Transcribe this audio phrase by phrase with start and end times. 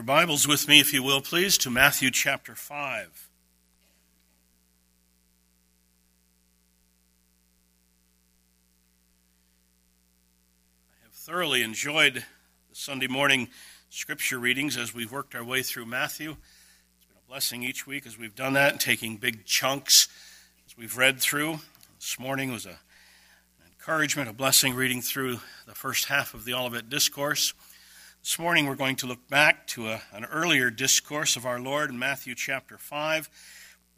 [0.00, 3.28] your Bibles with me, if you will, please, to Matthew chapter 5.
[10.88, 12.24] I have thoroughly enjoyed
[12.70, 13.48] the Sunday morning
[13.90, 16.30] scripture readings as we've worked our way through Matthew.
[16.30, 20.08] It's been a blessing each week as we've done that, taking big chunks
[20.66, 21.58] as we've read through.
[21.98, 26.54] This morning was a, an encouragement, a blessing reading through the first half of the
[26.54, 27.52] Olivet Discourse.
[28.22, 31.88] This morning we're going to look back to a, an earlier discourse of our Lord
[31.88, 33.30] in Matthew chapter 5.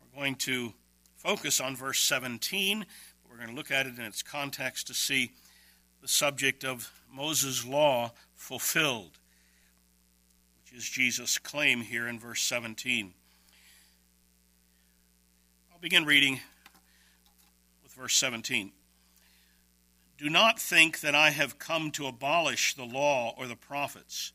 [0.01, 0.75] We're going to
[1.17, 2.87] focus on verse 17, but
[3.29, 5.33] we're going to look at it in its context to see
[6.01, 9.19] the subject of Moses' law fulfilled,
[10.63, 13.13] which is Jesus' claim here in verse 17.
[15.73, 16.39] I'll begin reading
[17.83, 18.71] with verse 17.
[20.23, 24.31] Do not think that I have come to abolish the law or the prophets.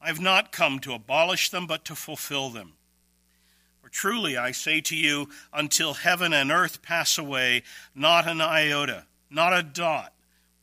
[0.00, 2.72] I have not come to abolish them, but to fulfill them.
[3.80, 7.62] For truly I say to you, until heaven and earth pass away,
[7.94, 10.12] not an iota, not a dot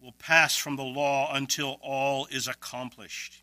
[0.01, 3.41] will pass from the law until all is accomplished.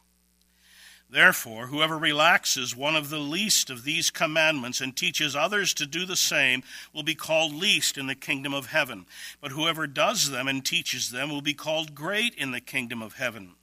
[1.09, 6.05] Therefore, whoever relaxes one of the least of these commandments and teaches others to do
[6.05, 9.07] the same will be called least in the kingdom of heaven.
[9.41, 13.15] But whoever does them and teaches them will be called great in the kingdom of
[13.15, 13.55] heaven.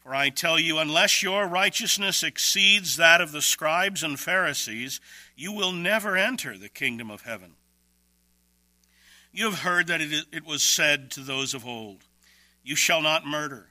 [0.00, 5.00] For I tell you, unless your righteousness exceeds that of the scribes and Pharisees,
[5.36, 7.54] you will never enter the kingdom of heaven.
[9.32, 12.04] You have heard that it was said to those of old,
[12.64, 13.70] You shall not murder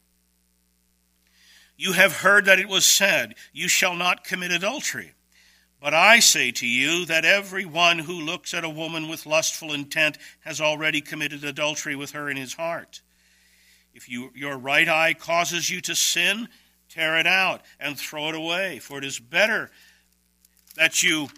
[1.81, 5.13] You have heard that it was said, You shall not commit adultery.
[5.79, 9.73] But I say to you that every one who looks at a woman with lustful
[9.73, 13.01] intent has already committed adultery with her in his heart.
[13.95, 16.49] If you, your right eye causes you to sin,
[16.87, 19.71] tear it out and throw it away, for it is better
[20.75, 21.29] that you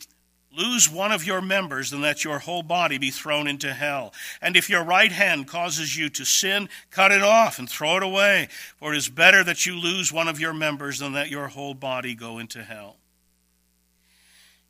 [0.56, 4.14] Lose one of your members, and that your whole body be thrown into hell.
[4.42, 8.04] And if your right hand causes you to sin, cut it off and throw it
[8.04, 8.50] away.
[8.78, 11.74] For it is better that you lose one of your members than that your whole
[11.74, 12.98] body go into hell.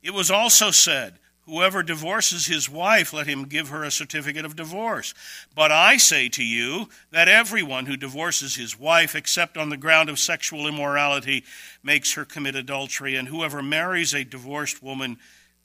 [0.01, 4.55] It was also said, Whoever divorces his wife, let him give her a certificate of
[4.55, 5.13] divorce.
[5.53, 10.07] But I say to you that everyone who divorces his wife, except on the ground
[10.07, 11.43] of sexual immorality,
[11.83, 15.17] makes her commit adultery, and whoever marries a divorced woman,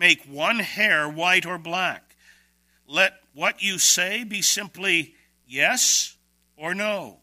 [0.00, 2.16] make one hair white or black.
[2.88, 5.14] Let what you say be simply
[5.46, 6.16] yes
[6.56, 7.18] or no.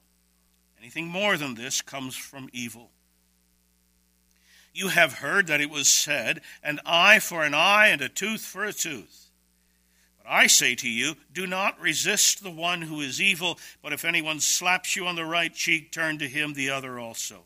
[0.79, 2.91] Anything more than this comes from evil.
[4.73, 8.41] You have heard that it was said, an eye for an eye and a tooth
[8.41, 9.31] for a tooth.
[10.19, 14.05] But I say to you, do not resist the one who is evil, but if
[14.05, 17.45] anyone slaps you on the right cheek, turn to him the other also.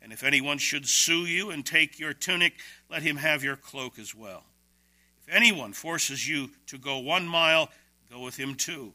[0.00, 2.54] And if anyone should sue you and take your tunic,
[2.88, 4.44] let him have your cloak as well
[5.30, 7.70] anyone forces you to go one mile,
[8.10, 8.92] go with him two.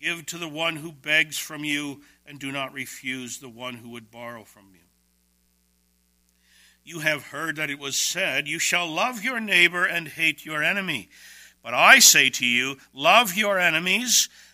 [0.00, 3.90] Give to the one who begs from you, and do not refuse the one who
[3.90, 4.80] would borrow from you.
[6.82, 10.62] You have heard that it was said, You shall love your neighbor and hate your
[10.62, 11.10] enemy.
[11.62, 14.28] But I say to you, Love your enemies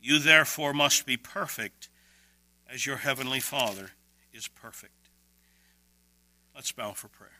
[0.00, 1.88] You therefore must be perfect
[2.72, 3.90] as your heavenly Father
[4.32, 4.92] is perfect.
[6.54, 7.30] Let's bow for prayer.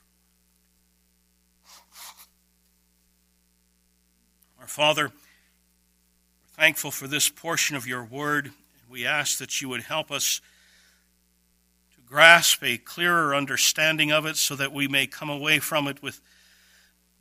[4.61, 8.53] Our Father, we're thankful for this portion of your word.
[8.91, 10.41] We ask that you would help us
[11.95, 16.03] to grasp a clearer understanding of it so that we may come away from it
[16.03, 16.21] with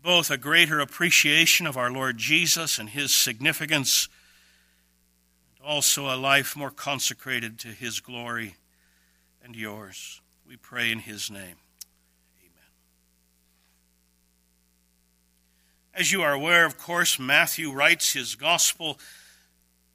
[0.02, 4.10] both a greater appreciation of our Lord Jesus and his significance,
[5.64, 8.56] also a life more consecrated to his glory
[9.44, 10.22] and yours.
[10.48, 11.58] We pray in his name.
[12.42, 12.70] Amen.
[15.94, 19.00] As you are aware, of course, Matthew writes his gospel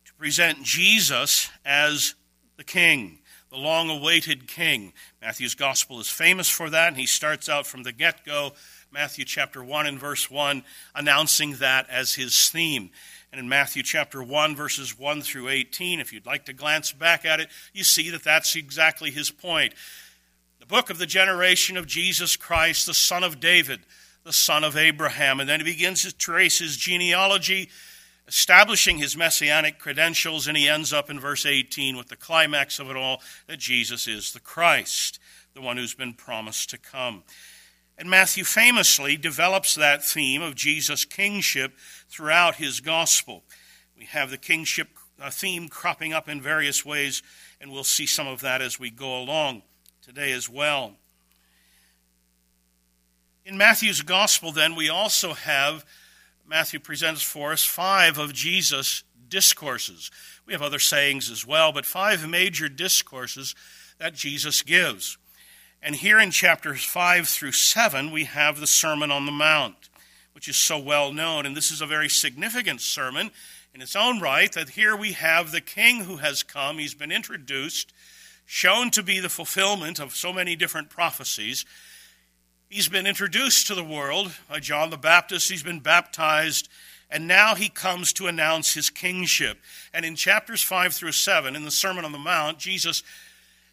[0.05, 2.15] to present Jesus as
[2.57, 3.19] the king,
[3.51, 4.93] the long awaited king.
[5.21, 8.53] Matthew's gospel is famous for that, and he starts out from the get go
[8.95, 10.63] Matthew chapter 1 and verse 1,
[10.95, 12.91] announcing that as his theme.
[13.35, 17.25] And in Matthew chapter 1, verses 1 through 18, if you'd like to glance back
[17.25, 19.75] at it, you see that that's exactly his point.
[20.61, 23.81] The book of the generation of Jesus Christ, the son of David,
[24.23, 25.41] the son of Abraham.
[25.41, 27.71] And then he begins to trace his genealogy,
[28.29, 32.89] establishing his messianic credentials, and he ends up in verse 18 with the climax of
[32.89, 35.19] it all that Jesus is the Christ,
[35.55, 37.25] the one who's been promised to come.
[37.97, 41.75] And Matthew famously develops that theme of Jesus' kingship
[42.09, 43.45] throughout his gospel.
[43.97, 44.89] We have the kingship
[45.21, 47.23] uh, theme cropping up in various ways,
[47.61, 49.63] and we'll see some of that as we go along
[50.03, 50.95] today as well.
[53.45, 55.85] In Matthew's gospel, then, we also have,
[56.47, 60.11] Matthew presents for us five of Jesus' discourses.
[60.47, 63.55] We have other sayings as well, but five major discourses
[63.99, 65.19] that Jesus gives.
[65.85, 69.91] And here in chapters 5 through 7, we have the Sermon on the Mount,
[70.33, 71.45] which is so well known.
[71.45, 73.31] And this is a very significant sermon
[73.75, 76.79] in its own right that here we have the king who has come.
[76.79, 77.93] He's been introduced,
[78.47, 81.67] shown to be the fulfillment of so many different prophecies.
[82.71, 86.71] He's been introduced to the world by John the Baptist, he's been baptized.
[87.11, 89.59] And now he comes to announce his kingship.
[89.93, 93.03] And in chapters 5 through 7, in the Sermon on the Mount, Jesus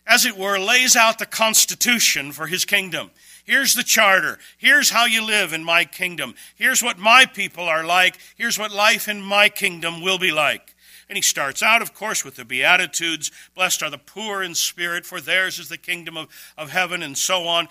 [0.06, 3.12] as it were, lays out the constitution for his kingdom.
[3.44, 4.40] Here's the charter.
[4.58, 6.36] Here's how you live in my kingdom.
[6.56, 8.18] Here's what my people are like.
[8.36, 10.76] Here's what life in my kingdom will be like.
[11.10, 15.06] And he starts out, of course, with the Beatitudes Blessed are the poor in spirit,
[15.06, 17.68] for theirs is the kingdom of, of heaven, and so on.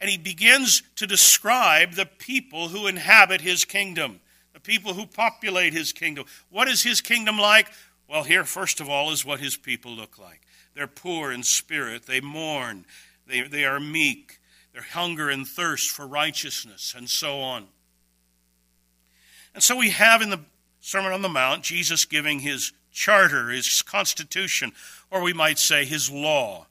[0.00, 4.18] And he begins to describe the people who inhabit his kingdom,
[4.54, 6.24] the people who populate his kingdom.
[6.48, 7.68] What is his kingdom like?
[8.08, 10.40] Well, here, first of all, is what his people look like.
[10.80, 12.06] They're poor in spirit.
[12.06, 12.86] They mourn.
[13.26, 14.40] They, they are meek.
[14.72, 17.66] Their hunger and thirst for righteousness, and so on.
[19.52, 20.40] And so we have in the
[20.80, 24.72] Sermon on the Mount Jesus giving his charter, his constitution,
[25.10, 26.66] or we might say his law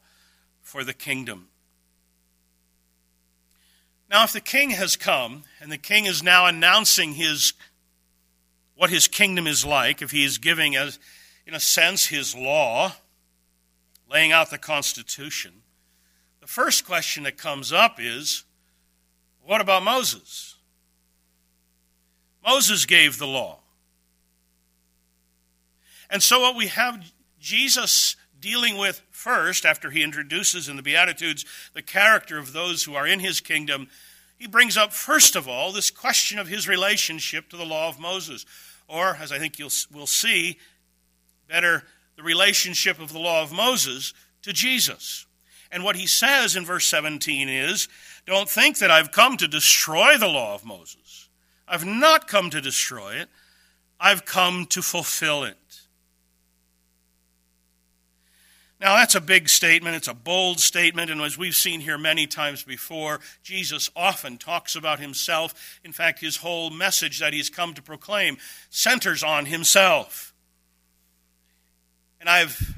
[0.59, 1.49] for the kingdom.
[4.09, 7.53] Now, if the king has come and the king is now announcing his
[8.75, 10.97] what his kingdom is like, if he is giving, as
[11.45, 12.95] in a sense, his law,
[14.09, 15.61] laying out the Constitution,
[16.41, 18.43] the first question that comes up is
[19.43, 20.55] what about Moses?
[22.45, 23.59] Moses gave the law.
[26.09, 31.45] And so, what we have Jesus dealing with first, after he introduces in the Beatitudes
[31.73, 33.87] the character of those who are in his kingdom,
[34.37, 37.99] he brings up, first of all, this question of his relationship to the law of
[37.99, 38.45] Moses.
[38.87, 40.57] Or, as I think you'll, we'll see,
[41.47, 41.83] better
[42.19, 45.25] the relationship of the law of Moses to Jesus.
[45.71, 47.87] And what he says in verse 17 is
[48.25, 51.29] Don't think that I've come to destroy the law of Moses.
[51.65, 53.29] I've not come to destroy it,
[54.01, 55.55] I've come to fulfill it.
[58.81, 59.95] Now, that's a big statement.
[59.95, 61.11] It's a bold statement.
[61.11, 65.79] And as we've seen here many times before, Jesus often talks about himself.
[65.85, 68.37] In fact, his whole message that he's come to proclaim
[68.69, 70.28] centers on himself.
[72.19, 72.75] And I've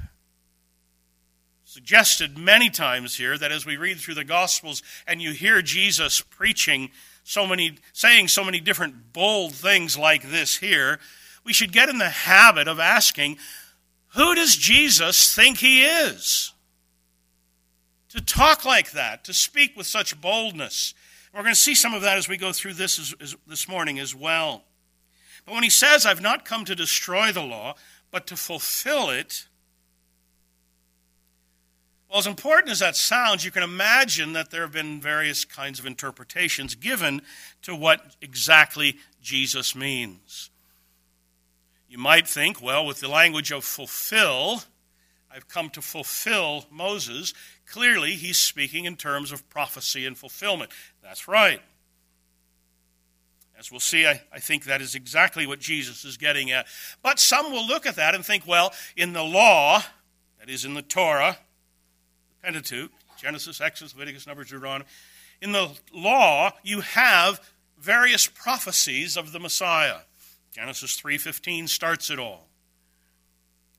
[1.64, 6.20] suggested many times here that as we read through the Gospels and you hear Jesus
[6.20, 6.90] preaching
[7.24, 11.00] so many, saying so many different bold things like this here,
[11.44, 13.38] we should get in the habit of asking,
[14.14, 16.52] who does Jesus think he is?
[18.10, 20.92] To talk like that, to speak with such boldness.
[21.32, 23.66] We're going to see some of that as we go through this as, as, this
[23.66, 24.64] morning as well.
[25.46, 27.74] But when he says, I've not come to destroy the law,
[28.12, 29.48] but to fulfill it.
[32.08, 35.78] Well, as important as that sounds, you can imagine that there have been various kinds
[35.78, 37.22] of interpretations given
[37.62, 40.50] to what exactly Jesus means.
[41.88, 44.62] You might think, well, with the language of fulfill,
[45.30, 47.32] I've come to fulfill Moses.
[47.66, 50.70] Clearly, he's speaking in terms of prophecy and fulfillment.
[51.02, 51.62] That's right.
[53.62, 56.66] As we'll see, I, I, think that is exactly what Jesus is getting at.
[57.00, 59.84] But some will look at that and think, well, in the law,
[60.40, 61.36] that is in the Torah,
[62.28, 64.84] the Pentateuch, Genesis, Exodus, Leviticus, Numbers, Deuteronomy,
[65.40, 67.40] in the law, you have
[67.78, 69.98] various prophecies of the Messiah.
[70.50, 72.48] Genesis 3:15 starts it all.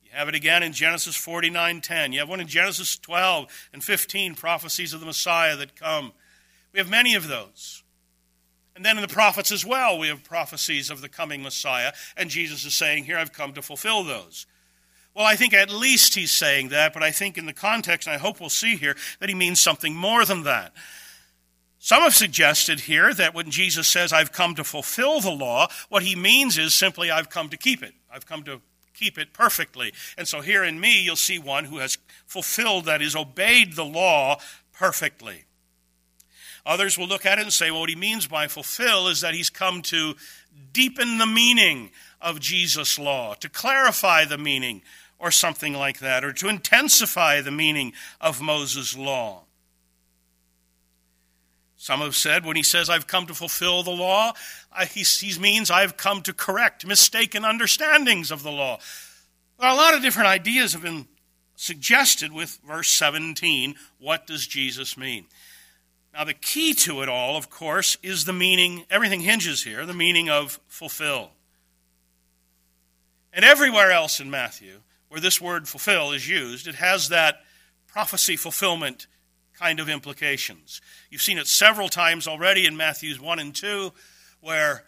[0.05, 2.13] You have it again in Genesis 49:10.
[2.13, 6.13] You have one in Genesis 12 and 15 prophecies of the Messiah that come.
[6.71, 7.82] We have many of those.
[8.75, 12.29] And then in the prophets as well, we have prophecies of the coming Messiah, and
[12.29, 14.47] Jesus is saying, Here I've come to fulfill those.
[15.15, 18.15] Well, I think at least he's saying that, but I think in the context, and
[18.15, 20.73] I hope we'll see here, that he means something more than that.
[21.77, 26.01] Some have suggested here that when Jesus says, I've come to fulfill the law, what
[26.01, 27.93] he means is simply, I've come to keep it.
[28.11, 28.61] I've come to
[28.93, 29.93] keep it perfectly.
[30.17, 33.85] And so here in me, you'll see one who has fulfilled, that is, obeyed the
[33.85, 34.39] law
[34.71, 35.43] perfectly.
[36.65, 39.33] Others will look at it and say, well, what he means by fulfill is that
[39.33, 40.15] he's come to
[40.71, 41.91] deepen the meaning
[42.21, 44.81] of Jesus' law, to clarify the meaning,
[45.19, 49.43] or something like that, or to intensify the meaning of Moses' law.
[51.75, 54.31] Some have said when he says, I've come to fulfill the law,
[54.89, 55.03] he,
[55.37, 58.79] means I've come to correct mistaken understandings of the law.
[59.59, 61.07] Are a lot of different ideas have been
[61.57, 63.75] suggested with verse 17.
[63.99, 65.25] What does Jesus mean?
[66.13, 69.93] Now, the key to it all, of course, is the meaning, everything hinges here, the
[69.93, 71.31] meaning of fulfill.
[73.33, 77.41] And everywhere else in Matthew, where this word fulfill is used, it has that
[77.87, 79.07] prophecy fulfillment
[79.57, 80.81] kind of implications.
[81.09, 83.91] You've seen it several times already in Matthews 1 and 2,
[84.41, 84.83] where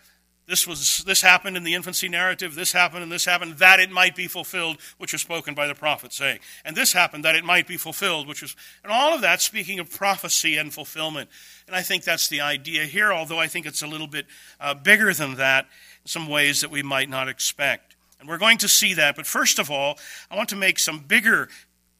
[0.47, 3.89] this was this happened in the infancy narrative this happened and this happened that it
[3.89, 7.43] might be fulfilled which was spoken by the prophet saying and this happened that it
[7.43, 11.29] might be fulfilled which was and all of that speaking of prophecy and fulfillment.
[11.67, 14.25] And i think that's the idea here although i think it's a little bit
[14.59, 15.65] uh, bigger than that
[16.03, 17.95] in some ways that we might not expect.
[18.19, 19.97] And we're going to see that but first of all
[20.29, 21.49] i want to make some bigger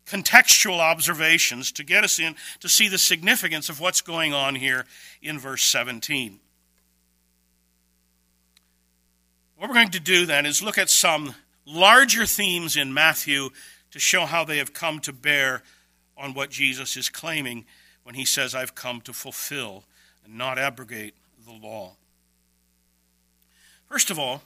[0.05, 4.85] contextual observations to get us in to see the significance of what's going on here
[5.21, 6.39] in verse 17
[9.57, 11.35] What we're going to do then is look at some
[11.65, 13.50] larger themes in Matthew
[13.91, 15.63] to show how they have come to bear
[16.17, 17.65] on what Jesus is claiming
[18.03, 19.83] when he says, I've come to fulfill
[20.24, 21.93] and not abrogate the law.
[23.89, 24.41] First of all,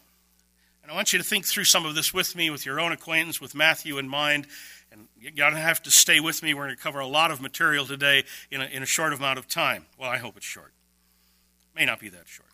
[0.83, 2.91] and I want you to think through some of this with me, with your own
[2.91, 4.47] acquaintance with Matthew in mind.
[4.91, 6.53] And you don't have to stay with me.
[6.55, 9.37] We're going to cover a lot of material today in a, in a short amount
[9.37, 9.85] of time.
[9.99, 10.73] Well, I hope it's short.
[11.75, 12.48] May not be that short.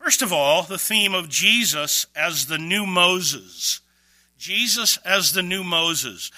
[0.00, 3.80] First of all, the theme of Jesus as the new Moses.
[4.38, 6.30] Jesus as the new Moses.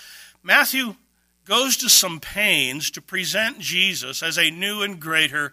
[0.42, 0.96] Matthew
[1.44, 5.52] goes to some pains to present Jesus as a new and greater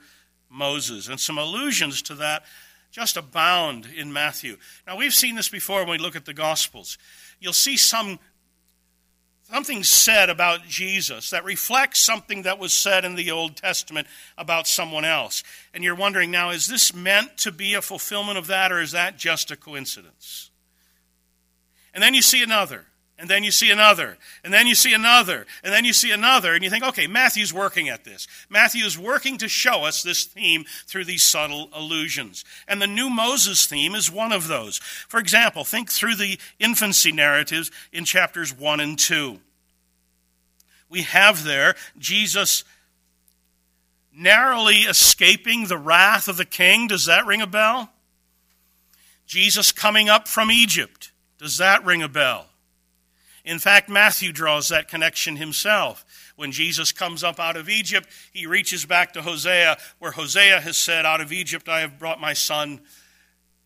[0.50, 2.44] Moses, and some allusions to that
[2.92, 4.58] just abound in Matthew.
[4.88, 6.98] Now, we've seen this before when we look at the Gospels.
[7.40, 8.18] You'll see some
[9.52, 14.68] something said about Jesus that reflects something that was said in the Old Testament about
[14.68, 15.44] someone else.
[15.74, 18.92] And you're wondering now, is this meant to be a fulfillment of that, or is
[18.92, 20.52] that just a coincidence?
[21.94, 22.86] And then you see another
[23.20, 26.54] and then you see another, and then you see another, and then you see another,
[26.54, 28.28] and you think, okay, Matthew's working at this.
[28.50, 32.46] Matthew is working to show us this theme through these subtle allusions.
[32.66, 34.78] And the new Moses theme is one of those.
[34.78, 39.40] For example, think through the infancy narratives in chapters 1 and 2.
[40.90, 42.64] We have there Jesus
[44.16, 46.88] narrowly escaping the wrath of the king.
[46.88, 47.90] Does that ring a bell?
[49.26, 51.12] Jesus coming up from Egypt.
[51.38, 52.49] Does that ring a bell?
[53.50, 56.06] In fact, Matthew draws that connection himself.
[56.36, 60.78] When Jesus comes up out of Egypt, he reaches back to Hosea, where Hosea has
[60.78, 62.80] said, Out of Egypt I have brought my son.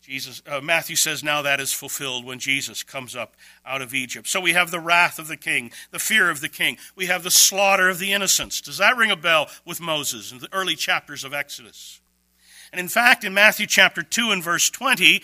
[0.00, 3.36] Jesus, uh, Matthew says now that is fulfilled when Jesus comes up
[3.66, 4.26] out of Egypt.
[4.26, 6.78] So we have the wrath of the king, the fear of the king.
[6.96, 8.62] We have the slaughter of the innocents.
[8.62, 12.00] Does that ring a bell with Moses in the early chapters of Exodus?
[12.72, 15.22] And in fact, in Matthew chapter 2 and verse 20,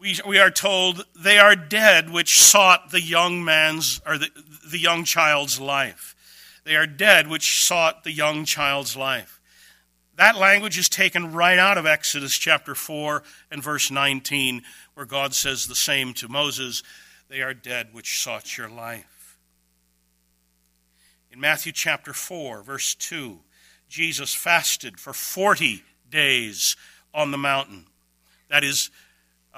[0.00, 4.30] we, we are told they are dead which sought the young man's or the,
[4.66, 6.16] the young child's life.
[6.64, 9.40] They are dead which sought the young child's life.
[10.16, 14.62] That language is taken right out of Exodus chapter 4 and verse 19,
[14.94, 16.82] where God says the same to Moses
[17.28, 19.38] They are dead which sought your life.
[21.30, 23.38] In Matthew chapter 4, verse 2,
[23.88, 26.76] Jesus fasted for 40 days
[27.14, 27.86] on the mountain.
[28.48, 28.90] That is,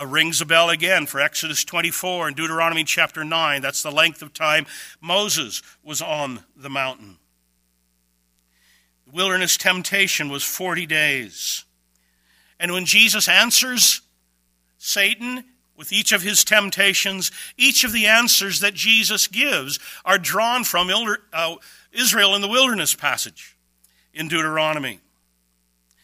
[0.01, 3.63] uh, rings a bell again for Exodus 24 and Deuteronomy chapter 9.
[3.63, 4.67] That's the length of time
[5.01, 7.19] Moses was on the mountain
[9.07, 11.65] The wilderness temptation was 40 days.
[12.59, 14.03] And when Jesus answers
[14.79, 15.45] Satan
[15.77, 20.89] with each of his temptations, each of the answers that Jesus gives are drawn from
[21.33, 21.57] uh,
[21.93, 23.57] Israel in the wilderness passage
[24.15, 25.01] in Deuteronomy.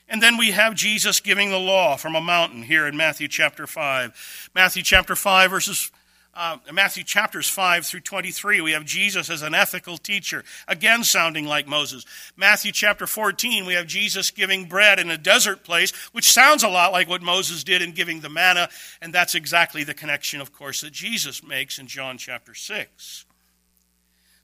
[0.08, 3.66] And then we have Jesus giving the law from a mountain here in Matthew chapter
[3.66, 4.50] 5.
[4.54, 5.90] Matthew chapter 5, verses
[6.38, 11.46] uh, Matthew chapters 5 through 23, we have Jesus as an ethical teacher, again sounding
[11.46, 12.06] like Moses.
[12.36, 16.68] Matthew chapter 14, we have Jesus giving bread in a desert place, which sounds a
[16.68, 18.68] lot like what Moses did in giving the manna,
[19.02, 23.24] and that's exactly the connection, of course, that Jesus makes in John chapter 6.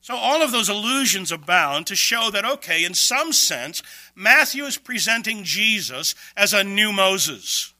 [0.05, 3.83] So all of those allusions abound to show that, okay, in some sense,
[4.15, 7.73] Matthew is presenting Jesus as a new Moses.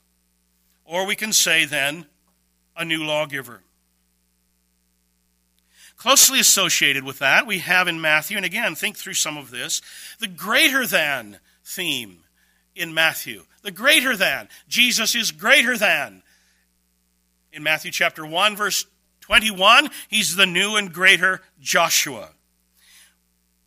[0.85, 2.07] Or we can say then,
[2.75, 3.61] a new lawgiver.
[5.97, 9.83] Closely associated with that, we have in Matthew, and again, think through some of this,
[10.17, 12.23] the greater than theme
[12.73, 13.43] in Matthew.
[13.61, 14.49] The greater than.
[14.67, 16.23] Jesus is greater than.
[17.53, 18.87] In Matthew chapter 1, verse
[19.25, 22.29] 21, he's the new and greater Joshua.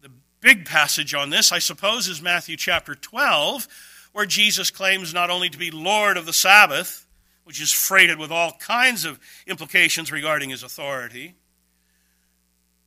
[0.00, 0.10] The
[0.40, 3.68] big passage on this, I suppose, is Matthew chapter 12,
[4.12, 7.06] where Jesus claims not only to be Lord of the Sabbath,
[7.44, 11.34] which is freighted with all kinds of implications regarding his authority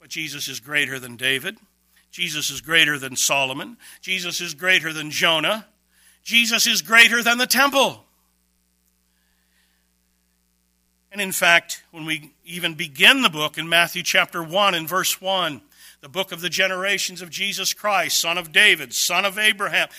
[0.01, 1.57] but Jesus is greater than David.
[2.09, 3.77] Jesus is greater than Solomon.
[4.01, 5.67] Jesus is greater than Jonah.
[6.23, 8.03] Jesus is greater than the temple.
[11.11, 15.19] And in fact, when we even begin the book in Matthew chapter 1 and verse
[15.19, 15.61] 1,
[15.99, 19.89] the book of the generations of Jesus Christ, son of David, son of Abraham,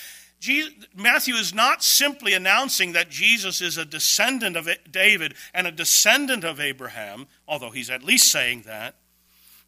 [0.40, 5.72] Jesus, Matthew is not simply announcing that Jesus is a descendant of David and a
[5.72, 8.96] descendant of Abraham, although he's at least saying that.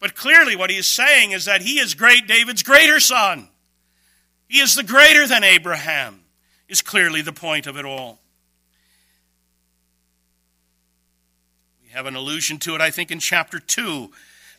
[0.00, 3.48] But clearly, what he is saying is that he is great David's greater son.
[4.48, 6.22] He is the greater than Abraham,
[6.68, 8.18] is clearly the point of it all.
[11.94, 14.10] Have an allusion to it, I think, in chapter 2,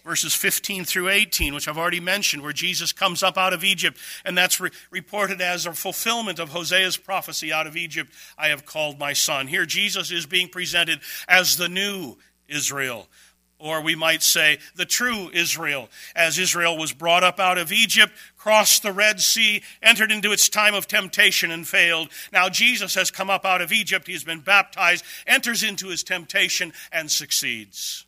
[0.06, 3.98] verses 15 through 18, which I've already mentioned, where Jesus comes up out of Egypt,
[4.24, 8.66] and that's re- reported as a fulfillment of Hosea's prophecy out of Egypt I have
[8.66, 9.48] called my son.
[9.48, 12.16] Here, Jesus is being presented as the new
[12.48, 13.10] Israel,
[13.58, 18.14] or we might say the true Israel, as Israel was brought up out of Egypt,
[18.38, 22.10] crossed the Red Sea, entered into its time of temptation and failed.
[22.34, 26.04] Now Jesus has come up out of Egypt, he has been baptized, enters into his
[26.04, 28.06] temptation and succeeds.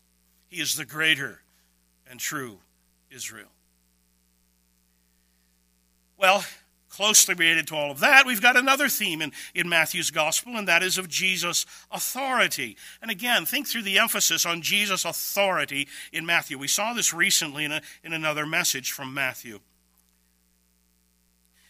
[0.50, 1.42] He is the greater
[2.10, 2.60] and true
[3.10, 3.50] Israel.
[6.18, 6.44] Well,
[6.98, 10.68] closely related to all of that, we've got another theme in, in Matthew's gospel, and
[10.68, 12.76] that is of Jesus' authority.
[13.04, 16.58] And again, think through the emphasis on Jesus' authority in Matthew.
[16.58, 19.60] We saw this recently in, a, in another message from Matthew.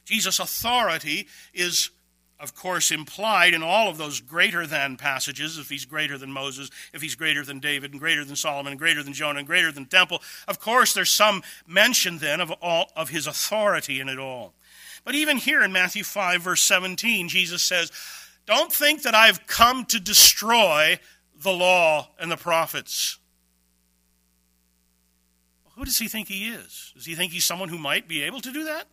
[0.06, 1.90] Jesus' authority is,
[2.40, 5.58] of course, implied in all of those greater than passages.
[5.58, 8.80] If he's greater than Moses, if he's greater than David, and greater than Solomon, and
[8.80, 12.94] greater than Jonah, and greater than Temple, of course, there's some mention then of all
[12.96, 14.54] of his authority in it all.
[15.08, 17.94] But even here in Matthew 5, verse 17, Jesus says,
[18.46, 21.00] Don't think that I've come to destroy
[21.34, 23.18] the law and the prophets.
[25.78, 26.92] Who does he think he is?
[26.94, 28.88] Does he think he's someone who might be able to do that?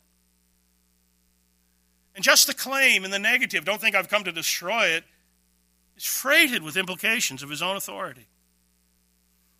[2.14, 5.02] And just the claim in the negative, don't think I've come to destroy it,
[5.96, 8.28] is freighted with implications of his own authority.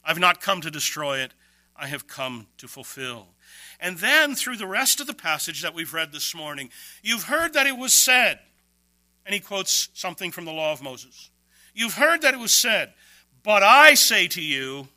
[0.05, 1.35] I've not come to destroy it,
[1.75, 3.34] I have come to fulfill.
[3.81, 6.71] And then through the rest of the passage that we've read this morning,
[7.03, 8.38] you've heard that it was said,
[9.27, 11.31] and he quotes something from the law of Moses.
[11.75, 12.93] You've heard that it was said,
[13.43, 14.88] but I say to you,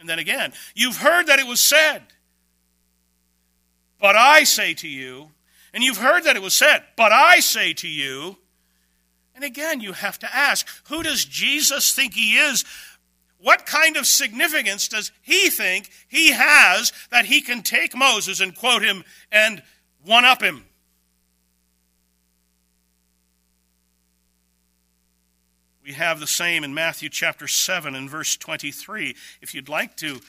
[0.00, 2.02] and then again, you've heard that it was said,
[4.00, 5.30] but I say to you,
[5.74, 8.38] and you've heard that it was said, but I say to you,
[9.34, 12.64] and again, you have to ask, who does Jesus think he is
[13.40, 18.56] what kind of significance does he think he has that he can take Moses and
[18.56, 19.62] quote him and
[20.04, 20.64] one up him?
[25.84, 29.14] We have the same in Matthew chapter 7 and verse 23.
[29.40, 30.20] If you'd like to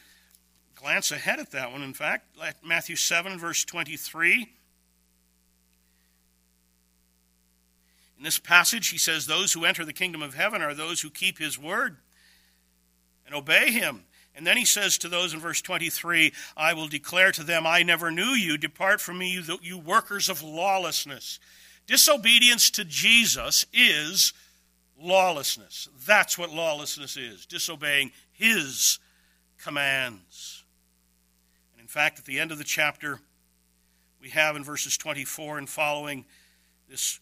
[0.76, 2.28] glance ahead at that one, in fact,
[2.64, 4.50] Matthew 7 verse 23.
[8.18, 11.10] In this passage, he says, Those who enter the kingdom of heaven are those who
[11.10, 11.98] keep his word
[13.30, 14.04] and obey him.
[14.34, 17.84] And then he says to those in verse 23, I will declare to them, I
[17.84, 18.58] never knew you.
[18.58, 21.40] Depart from me, you workers of lawlessness.
[21.86, 24.34] Disobedience to Jesus is
[25.00, 25.90] lawlessness.
[26.06, 28.98] That's what lawlessness is disobeying his
[29.62, 30.64] commands.
[31.74, 33.20] And in fact, at the end of the chapter,
[34.22, 36.26] we have in verses 24 and following
[36.90, 37.20] this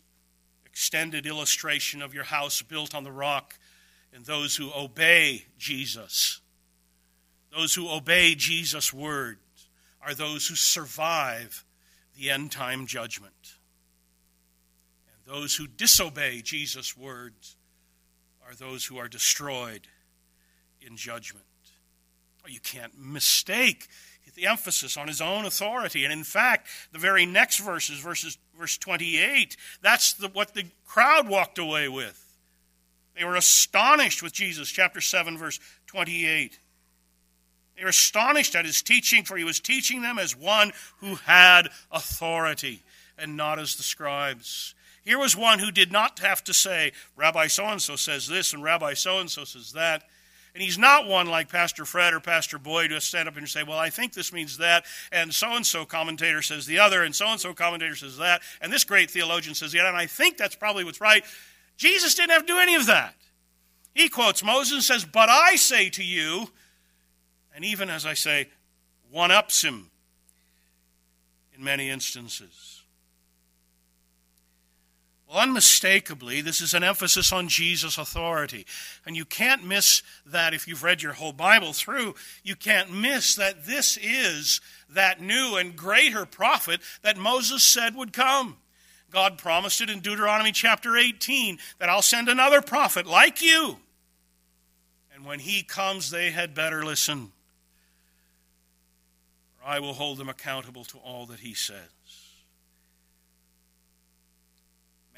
[0.65, 3.57] extended illustration of your house built on the rock
[4.17, 6.41] and those who obey Jesus.
[7.55, 9.39] Those who obey Jesus' words
[10.01, 11.63] are those who survive
[12.17, 13.57] the end time judgment.
[15.07, 17.57] And those who disobey Jesus' words
[18.43, 19.87] are those who are destroyed
[20.81, 21.45] in judgment.
[22.47, 23.87] You can't mistake
[24.33, 26.05] the emphasis on his own authority.
[26.05, 31.27] And in fact, the very next verses, verses verse 28, that's the, what the crowd
[31.27, 32.26] walked away with.
[33.17, 36.59] They were astonished with Jesus, chapter 7, verse 28.
[37.75, 41.69] They were astonished at his teaching, for he was teaching them as one who had
[41.91, 42.83] authority
[43.17, 44.75] and not as the scribes.
[45.03, 48.53] Here was one who did not have to say, Rabbi so and so says this
[48.53, 50.03] and Rabbi so and so says that.
[50.53, 53.61] And he's not one like Pastor Fred or Pastor Boyd who stand up and say,
[53.61, 57.15] Well, I think this means that, and so and so commentator says the other, and
[57.15, 60.35] so and so commentator says that, and this great theologian says other, and I think
[60.35, 61.23] that's probably what's right.
[61.77, 63.15] Jesus didn't have to do any of that.
[63.93, 66.49] He quotes Moses and says, But I say to you,
[67.55, 68.49] and even as I say,
[69.09, 69.89] one ups him
[71.55, 72.83] in many instances.
[75.27, 78.65] Well, unmistakably, this is an emphasis on Jesus' authority.
[79.05, 82.15] And you can't miss that if you've read your whole Bible through.
[82.43, 88.13] You can't miss that this is that new and greater prophet that Moses said would
[88.13, 88.57] come.
[89.09, 93.77] God promised it in Deuteronomy chapter 18 that I'll send another prophet like you.
[95.13, 97.31] And when he comes, they had better listen.
[99.57, 101.89] For I will hold them accountable to all that he says.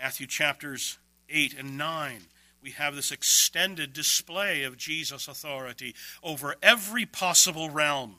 [0.02, 0.97] Matthew chapters
[1.28, 2.21] 8 and 9,
[2.62, 8.15] we have this extended display of Jesus' authority over every possible realm.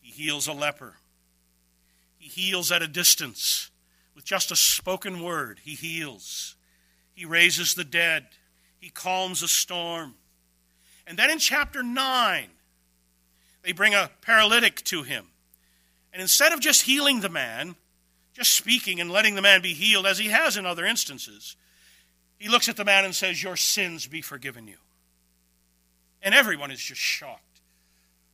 [0.00, 0.94] He heals a leper,
[2.18, 3.69] he heals at a distance.
[4.20, 6.54] With just a spoken word, he heals.
[7.14, 8.26] He raises the dead.
[8.78, 10.16] He calms a storm.
[11.06, 12.48] And then in chapter 9,
[13.62, 15.28] they bring a paralytic to him.
[16.12, 17.76] And instead of just healing the man,
[18.34, 21.56] just speaking and letting the man be healed, as he has in other instances,
[22.38, 24.76] he looks at the man and says, Your sins be forgiven you.
[26.22, 27.62] And everyone is just shocked.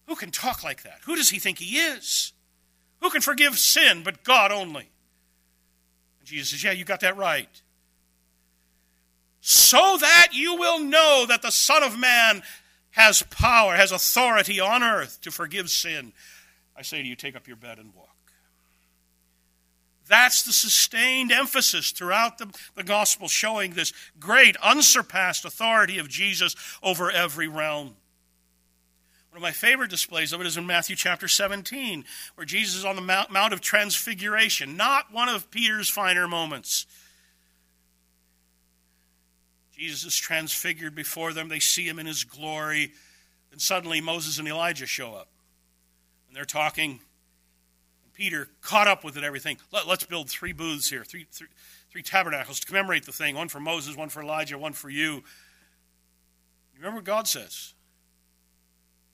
[0.06, 1.02] Who can talk like that?
[1.04, 2.32] Who does he think he is?
[3.02, 4.90] Who can forgive sin but God only?
[6.26, 7.48] Jesus says, Yeah, you got that right.
[9.40, 12.42] So that you will know that the Son of Man
[12.90, 16.12] has power, has authority on earth to forgive sin.
[16.76, 18.08] I say to you, take up your bed and walk.
[20.08, 26.56] That's the sustained emphasis throughout the, the gospel, showing this great, unsurpassed authority of Jesus
[26.82, 27.96] over every realm.
[29.36, 32.84] One of my favorite displays of it is in Matthew chapter 17, where Jesus is
[32.86, 36.86] on the Mount, of Transfiguration, not one of Peter's finer moments.
[39.76, 41.50] Jesus is transfigured before them.
[41.50, 42.94] They see him in his glory.
[43.52, 45.28] And suddenly Moses and Elijah show up.
[46.28, 46.92] And they're talking
[48.04, 49.58] And Peter caught up with it, everything.
[49.70, 51.48] Let, us build three booths here, three, three,
[51.90, 54.88] three tabernacles to commemorate the thing one for Moses, one for Elijah, one for.
[54.88, 55.22] You
[56.78, 57.74] remember what God says?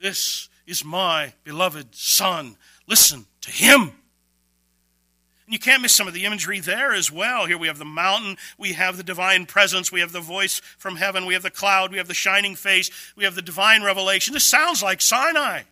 [0.02, 2.56] This is my beloved Son.
[2.88, 3.80] Listen to him.
[3.80, 7.46] And you can't miss some of the imagery there as well.
[7.46, 10.96] Here we have the mountain, we have the divine presence, we have the voice from
[10.96, 14.34] heaven, we have the cloud, we have the shining face, we have the divine revelation.
[14.34, 15.62] This sounds like Sinai.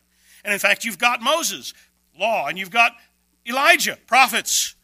[0.45, 1.75] And in fact, you've got Moses,
[2.17, 2.93] law, and you've got
[3.49, 4.77] Elijah, prophets.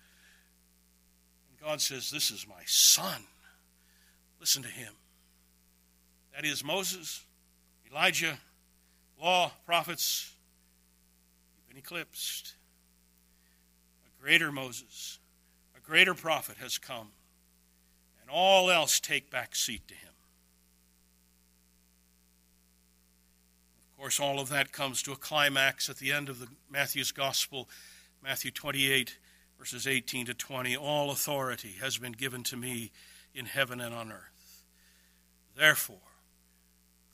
[1.50, 3.22] And God says, This is my son.
[4.40, 4.92] Listen to him.
[6.35, 7.24] That is Moses,
[7.90, 8.38] Elijah,
[9.20, 10.35] law, prophets.
[11.57, 12.55] You've been eclipsed.
[14.07, 15.18] A greater Moses,
[15.76, 17.09] a greater prophet has come,
[18.20, 20.11] and all else take back seat to him.
[23.92, 27.12] Of course, all of that comes to a climax at the end of the Matthew's
[27.12, 27.68] gospel
[28.22, 29.18] Matthew 28,
[29.59, 32.90] verses 18 to 20 All authority has been given to me
[33.35, 34.64] in heaven and on earth.
[35.57, 35.96] Therefore,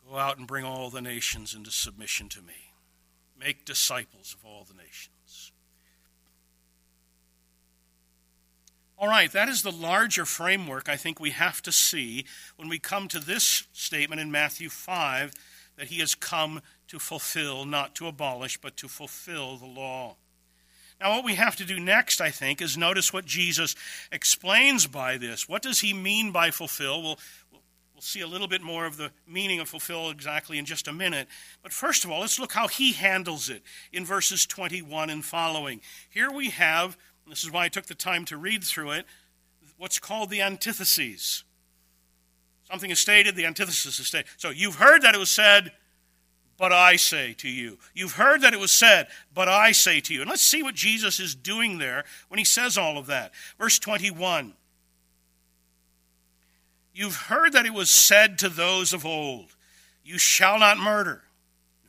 [0.09, 2.73] go out and bring all the nations into submission to me.
[3.39, 5.53] Make disciples of all the nations.
[8.99, 12.25] All right, that is the larger framework I think we have to see
[12.57, 15.33] when we come to this statement in Matthew 5
[15.77, 20.17] that he has come to fulfill, not to abolish, but to fulfill the law.
[21.01, 23.75] Now, what we have to do next, I think, is notice what Jesus
[24.13, 25.49] explains by this.
[25.49, 27.03] What does he mean by fulfill?
[27.03, 27.19] We'll,
[28.03, 30.93] we'll see a little bit more of the meaning of fulfill exactly in just a
[30.93, 31.29] minute.
[31.63, 33.63] But first of all, let's look how he handles it
[33.93, 35.81] in verses 21 and following.
[36.11, 36.97] Here we have
[37.29, 39.07] this is why I took the time to read through it,
[39.79, 41.45] what's called the antitheses.
[42.69, 44.27] Something is stated, the antithesis is stated.
[44.37, 45.71] So you've heard that it was said,
[46.59, 47.79] but I say to you.
[47.95, 50.23] You've heard that it was said, but I say to you.
[50.23, 53.33] And let's see what Jesus is doing there when he says all of that.
[53.57, 54.55] Verse 21.
[56.95, 59.55] You've heard that it was said to those of old,
[60.05, 61.23] You shall not murder.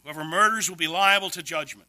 [0.04, 1.88] Whoever murders will be liable to judgment.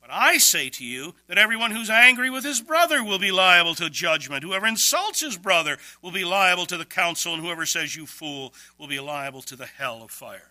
[0.00, 3.74] But I say to you that everyone who's angry with his brother will be liable
[3.76, 4.42] to judgment.
[4.42, 8.52] Whoever insults his brother will be liable to the council, and whoever says, You fool,
[8.78, 10.50] will be liable to the hell of fire.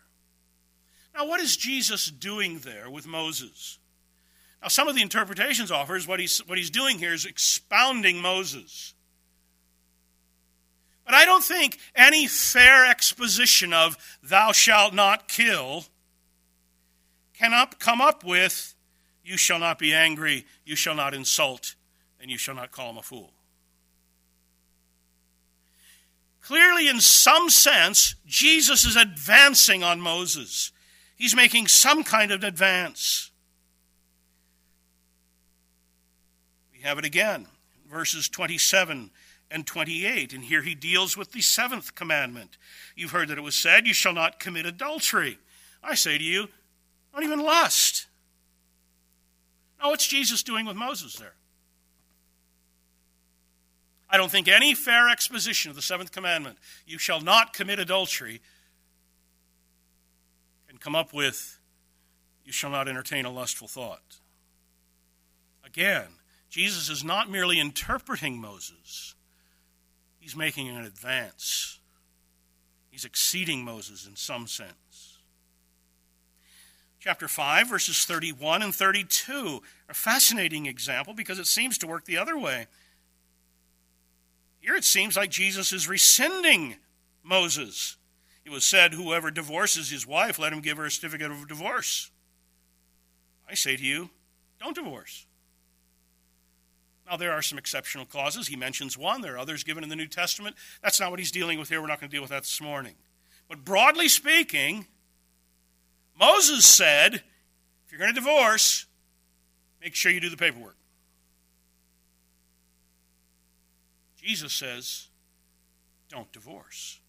[1.13, 3.79] Now, what is Jesus doing there with Moses?
[4.61, 8.93] Now, some of the interpretations offers what he's, what he's doing here is expounding Moses.
[11.10, 15.86] But I don't think any fair exposition of thou shalt not kill
[17.34, 18.76] can up, come up with
[19.24, 21.74] you shall not be angry, you shall not insult,
[22.22, 23.34] and you shall not call him a fool.
[26.43, 30.72] Clearly, in some sense, Jesus is advancing on Moses.
[31.15, 33.32] He's making some kind of advance.
[36.72, 37.48] We have it again,
[37.89, 39.10] verses 27
[39.51, 40.33] and 28.
[40.33, 42.57] And here he deals with the seventh commandment.
[42.95, 45.39] You've heard that it was said, You shall not commit adultery.
[45.83, 46.49] I say to you,
[47.13, 48.07] not even lust.
[49.81, 51.33] Now, what's Jesus doing with Moses there?
[54.09, 58.41] I don't think any fair exposition of the seventh commandment, you shall not commit adultery,
[60.67, 61.59] can come up with,
[62.43, 64.17] you shall not entertain a lustful thought.
[65.63, 66.07] Again,
[66.49, 69.13] Jesus is not merely interpreting Moses,
[70.19, 71.79] he's making an advance.
[72.89, 75.10] He's exceeding Moses in some sense
[76.99, 79.62] chapter 5, verses 31 and 32.
[79.89, 82.67] A fascinating example because it seems to work the other way.
[84.60, 86.75] Here it seems like Jesus is rescinding
[87.23, 87.95] Moses.
[88.45, 92.12] It was said, Whoever divorces his wife, let him give her a certificate of divorce.
[93.49, 94.10] I say to you,
[94.60, 95.25] don't divorce.
[97.10, 98.48] Now, there are some exceptional clauses.
[98.48, 99.22] He mentions one.
[99.22, 100.56] There are others given in the New Testament.
[100.84, 101.82] That's not what he's dealing with here.
[101.82, 102.93] We're not going to deal with that this morning.
[103.48, 104.86] But broadly speaking,
[106.19, 108.86] Moses said, if you're going to divorce,
[109.82, 110.76] make sure you do the paperwork.
[114.22, 115.08] Jesus says,
[116.10, 117.00] don't divorce.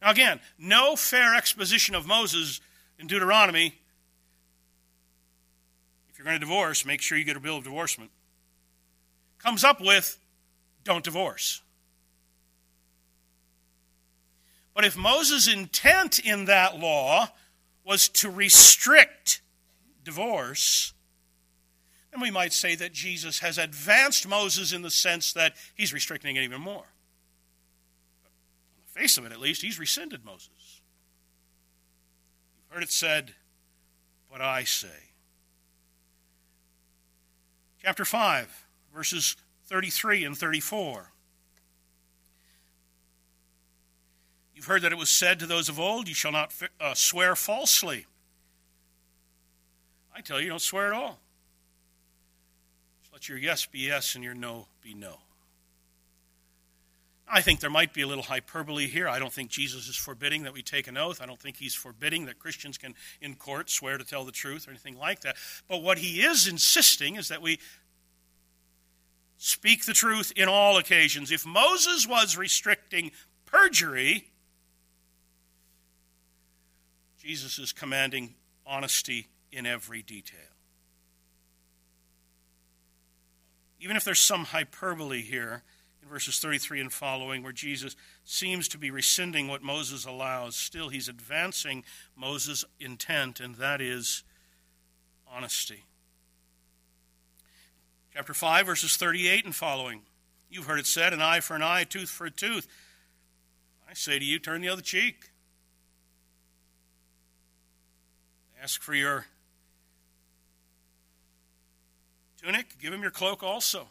[0.00, 2.60] Now, again, no fair exposition of Moses
[2.98, 3.74] in Deuteronomy.
[6.20, 8.10] You're going to divorce, make sure you get a bill of divorcement.
[9.38, 10.18] Comes up with,
[10.84, 11.62] don't divorce.
[14.74, 17.28] But if Moses' intent in that law
[17.86, 19.40] was to restrict
[20.04, 20.92] divorce,
[22.12, 26.36] then we might say that Jesus has advanced Moses in the sense that he's restricting
[26.36, 26.84] it even more.
[28.22, 28.30] But
[28.76, 30.82] on the face of it, at least, he's rescinded Moses.
[32.58, 33.32] You've heard it said,
[34.30, 35.09] but I say.
[37.82, 41.12] Chapter 5, verses 33 and 34.
[44.54, 47.34] You've heard that it was said to those of old, You shall not uh, swear
[47.34, 48.04] falsely.
[50.14, 51.18] I tell you, don't swear at all.
[53.00, 55.20] Just let your yes be yes and your no be no.
[57.32, 59.08] I think there might be a little hyperbole here.
[59.08, 61.22] I don't think Jesus is forbidding that we take an oath.
[61.22, 64.66] I don't think he's forbidding that Christians can, in court, swear to tell the truth
[64.66, 65.36] or anything like that.
[65.68, 67.60] But what he is insisting is that we
[69.38, 71.30] speak the truth in all occasions.
[71.30, 73.12] If Moses was restricting
[73.46, 74.28] perjury,
[77.22, 78.34] Jesus is commanding
[78.66, 80.40] honesty in every detail.
[83.80, 85.62] Even if there's some hyperbole here
[86.10, 91.08] verses 33 and following, where Jesus seems to be rescinding what Moses allows, still he's
[91.08, 91.84] advancing
[92.16, 94.24] Moses' intent, and that is
[95.32, 95.84] honesty.
[98.12, 100.02] Chapter 5, verses 38 and following.
[100.50, 102.66] You've heard it said, an eye for an eye, a tooth for a tooth.
[103.88, 105.30] I say to you, turn the other cheek.
[108.60, 109.26] Ask for your
[112.42, 113.88] tunic, give him your cloak also.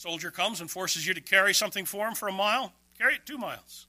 [0.00, 3.26] Soldier comes and forces you to carry something for him for a mile, carry it
[3.26, 3.86] two miles.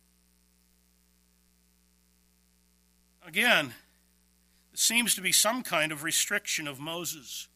[3.26, 3.74] Again, there
[4.74, 7.47] seems to be some kind of restriction of Moses.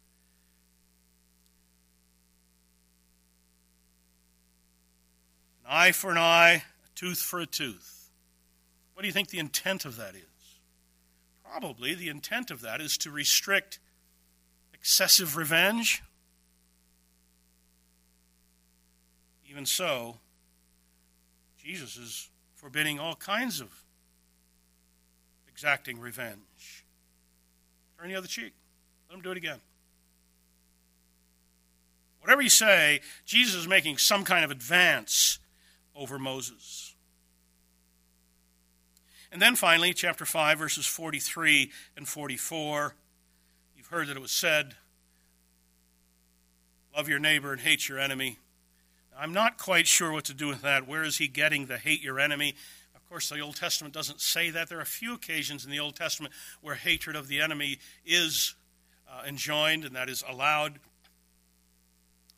[5.65, 8.10] An eye for an eye, a tooth for a tooth.
[8.94, 10.22] What do you think the intent of that is?
[11.44, 13.80] Probably the intent of that is to restrict
[14.74, 16.02] excessive revenge.
[19.56, 20.18] Even so,
[21.58, 23.70] Jesus is forbidding all kinds of
[25.48, 26.84] exacting revenge.
[27.98, 28.52] Turn the other cheek.
[29.08, 29.62] Let him do it again.
[32.20, 35.39] Whatever you say, Jesus is making some kind of advance
[35.96, 36.94] over Moses.
[39.32, 42.94] And then finally, chapter 5, verses 43 and 44.
[43.78, 44.76] You've heard that it was said,
[46.94, 48.39] Love your neighbor and hate your enemy.
[49.17, 50.88] I'm not quite sure what to do with that.
[50.88, 52.56] Where is he getting the hate your enemy?
[52.95, 54.67] Of course, the Old Testament doesn't say that.
[54.67, 58.56] There are a few occasions in the Old Testament where hatred of the enemy is
[59.10, 60.80] uh, enjoined and that is allowed.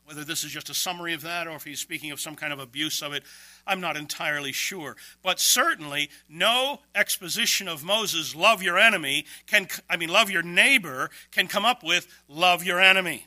[0.04, 2.52] Whether this is just a summary of that or if he's speaking of some kind
[2.52, 3.24] of abuse of it,
[3.66, 4.96] I'm not entirely sure.
[5.22, 11.10] But certainly, no exposition of Moses, love your enemy, can, I mean, love your neighbor,
[11.30, 13.26] can come up with love your enemy.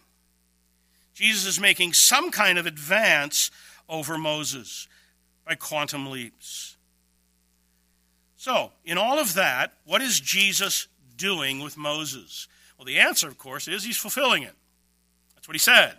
[1.13, 3.51] Jesus is making some kind of advance
[3.89, 4.87] over Moses
[5.45, 6.77] by quantum leaps.
[8.37, 12.47] So, in all of that, what is Jesus doing with Moses?
[12.77, 14.55] Well, the answer, of course, is he's fulfilling it.
[15.35, 15.97] That's what he said.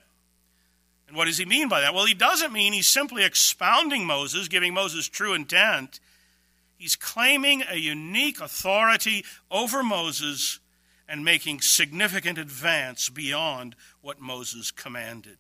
[1.07, 1.95] And what does he mean by that?
[1.95, 6.01] Well, he doesn't mean he's simply expounding Moses, giving Moses true intent.
[6.79, 10.59] He's claiming a unique authority over Moses
[11.13, 15.37] and making significant advance beyond what Moses commanded.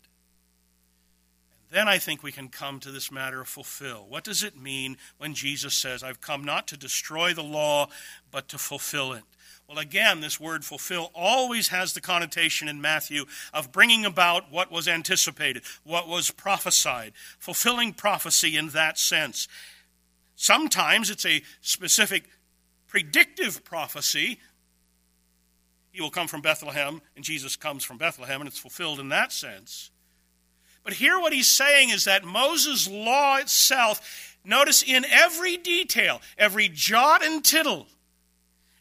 [1.62, 4.04] And then I think we can come to this matter of fulfill.
[4.06, 7.88] What does it mean when Jesus says, I've come not to destroy the law,
[8.30, 9.22] but to fulfill it?
[9.66, 14.70] Well, again, this word fulfill always has the connotation in Matthew of bringing about what
[14.70, 19.48] was anticipated, what was prophesied, fulfilling prophecy in that sense.
[20.36, 22.24] Sometimes it's a specific
[22.88, 24.38] predictive prophecy
[25.92, 29.30] he will come from Bethlehem, and Jesus comes from Bethlehem, and it's fulfilled in that
[29.30, 29.90] sense.
[30.82, 36.68] But here, what he's saying is that Moses' law itself, notice in every detail, every
[36.68, 37.86] jot and tittle,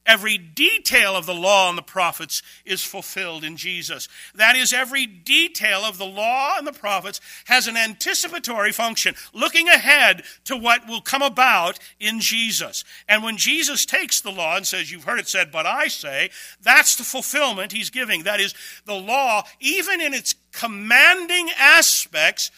[0.06, 4.08] Every detail of the law and the prophets is fulfilled in Jesus.
[4.34, 9.70] That is, every detail of the law and the prophets has an anticipatory function, looking
[9.70, 12.84] ahead to what will come about in Jesus.
[13.08, 16.32] And when Jesus takes the law and says, You've heard it said, but I say,
[16.62, 18.24] that's the fulfillment he's giving.
[18.24, 22.50] That is, the law, even in its commanding aspects,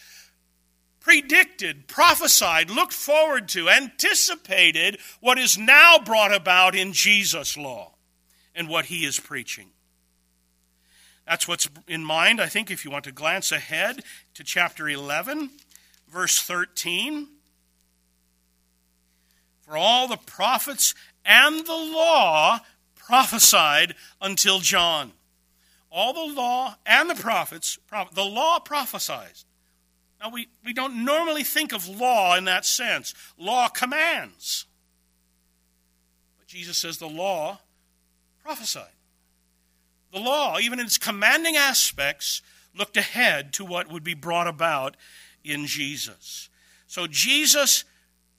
[1.04, 7.92] predicted, prophesied, looked forward to, anticipated what is now brought about in Jesus' law
[8.54, 9.68] and what he is preaching.
[11.26, 15.50] That's what's in mind, I think, if you want to glance ahead to chapter 11,
[16.08, 17.28] verse 13.
[19.60, 22.60] For all the prophets and the law
[22.94, 25.12] prophesied until John.
[25.90, 27.78] All the law and the prophets,
[28.12, 29.44] the law prophesied.
[30.24, 33.12] Now, we, we don't normally think of law in that sense.
[33.36, 34.64] Law commands.
[36.38, 37.60] But Jesus says the law
[38.42, 38.88] prophesied.
[40.14, 42.40] The law, even in its commanding aspects,
[42.74, 44.96] looked ahead to what would be brought about
[45.44, 46.48] in Jesus.
[46.86, 47.84] So Jesus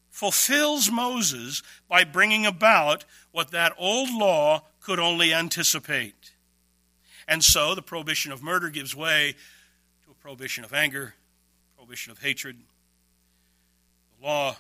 [0.09, 6.31] fulfills Moses by bringing about what that old law could only anticipate.
[7.27, 9.35] And so the prohibition of murder gives way
[10.03, 11.13] to a prohibition of anger,
[11.85, 12.57] prohibition of hatred.
[14.19, 14.55] The law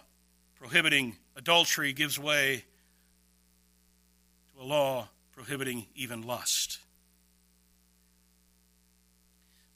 [0.59, 2.65] prohibiting adultery gives way
[4.53, 6.77] to a law prohibiting even lust.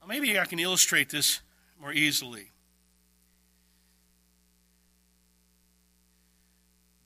[0.00, 1.40] Now, maybe I can illustrate this
[1.80, 2.52] more easily.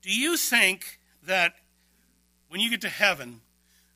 [0.03, 1.55] Do you think that
[2.49, 3.41] when you get to heaven,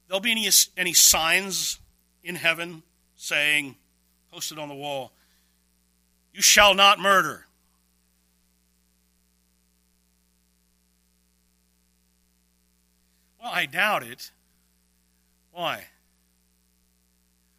[0.07, 1.77] there'll be any, any signs
[2.23, 2.81] in heaven
[3.17, 3.75] saying,
[4.31, 5.11] posted on the wall,
[6.33, 7.45] you shall not murder.
[13.41, 14.31] Well, I doubt it.
[15.51, 15.85] Why?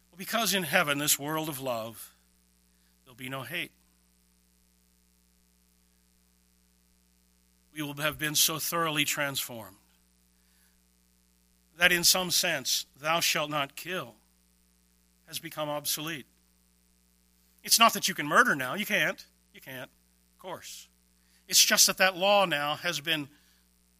[0.09, 2.13] Well, because in heaven, this world of love,
[3.03, 3.71] there'll be no hate.
[7.73, 9.77] We will have been so thoroughly transformed
[11.77, 14.13] that in some sense, thou shalt not kill
[15.27, 16.27] has become obsolete.
[17.63, 18.73] It's not that you can murder now.
[18.73, 19.23] You can't.
[19.53, 19.89] You can't,
[20.33, 20.87] of course.
[21.47, 23.27] It's just that that law now has been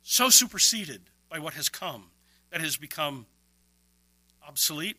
[0.01, 2.05] so superseded by what has come
[2.49, 3.25] that has become
[4.47, 4.97] obsolete.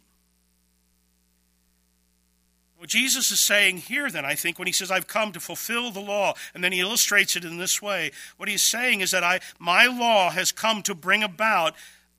[2.77, 5.93] What Jesus is saying here, then, I think, when he says, I've come to fulfill
[5.93, 9.23] the law, and then he illustrates it in this way, what he's saying is that
[9.23, 11.75] I, my law has come to bring about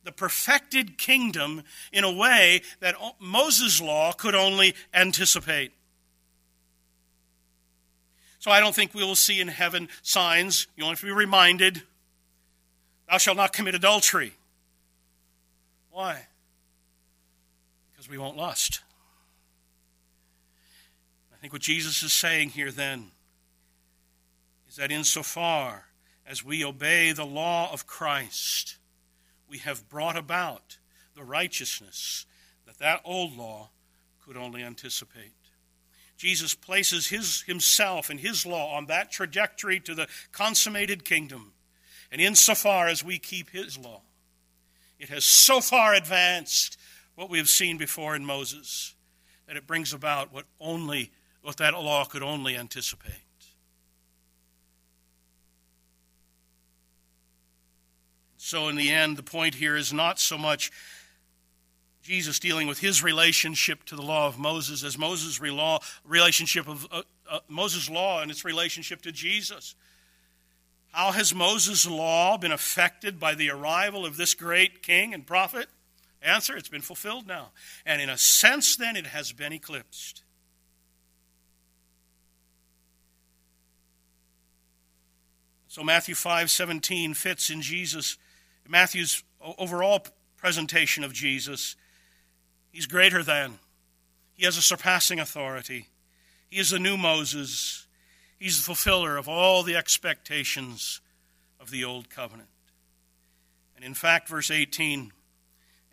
[0.05, 5.73] the perfected kingdom in a way that Moses' law could only anticipate.
[8.43, 10.67] So I don't think we will see in heaven signs.
[10.75, 11.83] You only have to be reminded,
[13.09, 14.33] Thou shalt not commit adultery.
[15.89, 16.27] Why?
[17.93, 18.81] Because we won't lust
[21.33, 23.11] I think what Jesus is saying here then
[24.67, 25.85] is that insofar
[26.27, 28.75] as we obey the law of Christ,
[29.47, 30.79] we have brought about
[31.15, 32.25] the righteousness
[32.65, 33.69] that that old law
[34.25, 35.42] could only anticipate.
[36.23, 41.51] Jesus places his, himself and his law on that trajectory to the consummated kingdom.
[42.13, 44.03] And insofar as we keep his law,
[44.97, 46.79] it has so far advanced
[47.15, 48.95] what we have seen before in Moses
[49.47, 51.11] that it brings about what only
[51.41, 53.11] what that law could only anticipate.
[58.37, 60.71] So, in the end, the point here is not so much
[62.03, 66.85] Jesus dealing with his relationship to the law of Moses as Moses' law, relationship of
[66.91, 69.75] uh, uh, Moses' law and its relationship to Jesus.
[70.91, 75.67] How has Moses' law been affected by the arrival of this great king and prophet?
[76.21, 77.49] Answer: It's been fulfilled now,
[77.85, 80.23] and in a sense, then, it has been eclipsed.
[85.67, 88.17] So Matthew 5:17 fits in Jesus
[88.67, 90.05] Matthew's overall
[90.37, 91.75] presentation of Jesus.
[92.73, 93.59] He's greater than.
[94.33, 95.87] He has a surpassing authority.
[96.49, 97.87] He is the new Moses.
[98.37, 100.99] He's the fulfiller of all the expectations
[101.61, 102.49] of the old covenant.
[103.77, 105.13] And in fact, verse 18,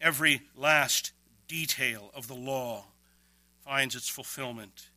[0.01, 1.13] every last
[1.47, 2.87] detail of the law
[3.65, 4.89] finds its fulfillment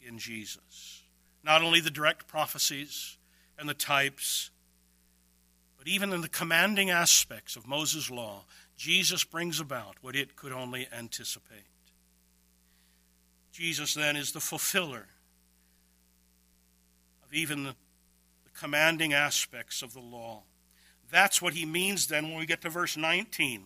[0.00, 1.02] in Jesus.
[1.42, 3.18] Not only the direct prophecies,
[3.58, 4.50] and the types,
[5.76, 8.44] but even in the commanding aspects of Moses' law,
[8.78, 11.66] Jesus brings about what it could only anticipate.
[13.52, 15.08] Jesus then is the fulfiller
[17.26, 17.74] of even the,
[18.44, 20.44] the commanding aspects of the law.
[21.10, 23.64] That's what he means then when we get to verse 19.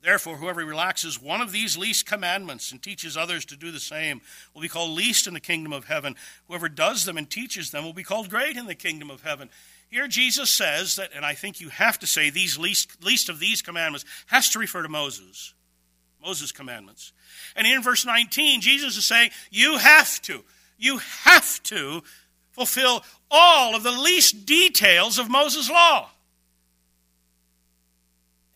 [0.00, 4.22] Therefore, whoever relaxes one of these least commandments and teaches others to do the same
[4.54, 6.16] will be called least in the kingdom of heaven.
[6.48, 9.50] Whoever does them and teaches them will be called great in the kingdom of heaven.
[9.92, 13.38] Here Jesus says that, and I think you have to say these least, least of
[13.38, 15.52] these commandments has to refer to Moses.
[16.24, 17.12] Moses' commandments.
[17.54, 20.44] And in verse 19, Jesus is saying, you have to,
[20.78, 22.02] you have to
[22.52, 26.08] fulfill all of the least details of Moses' law.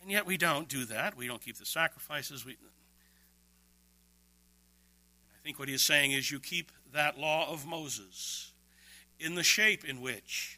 [0.01, 1.15] And yet we don't do that.
[1.15, 2.47] We don't keep the sacrifices.
[2.47, 2.53] We...
[2.53, 2.55] I
[5.43, 8.53] think what he is saying is you keep that law of Moses
[9.19, 10.56] in the shape in which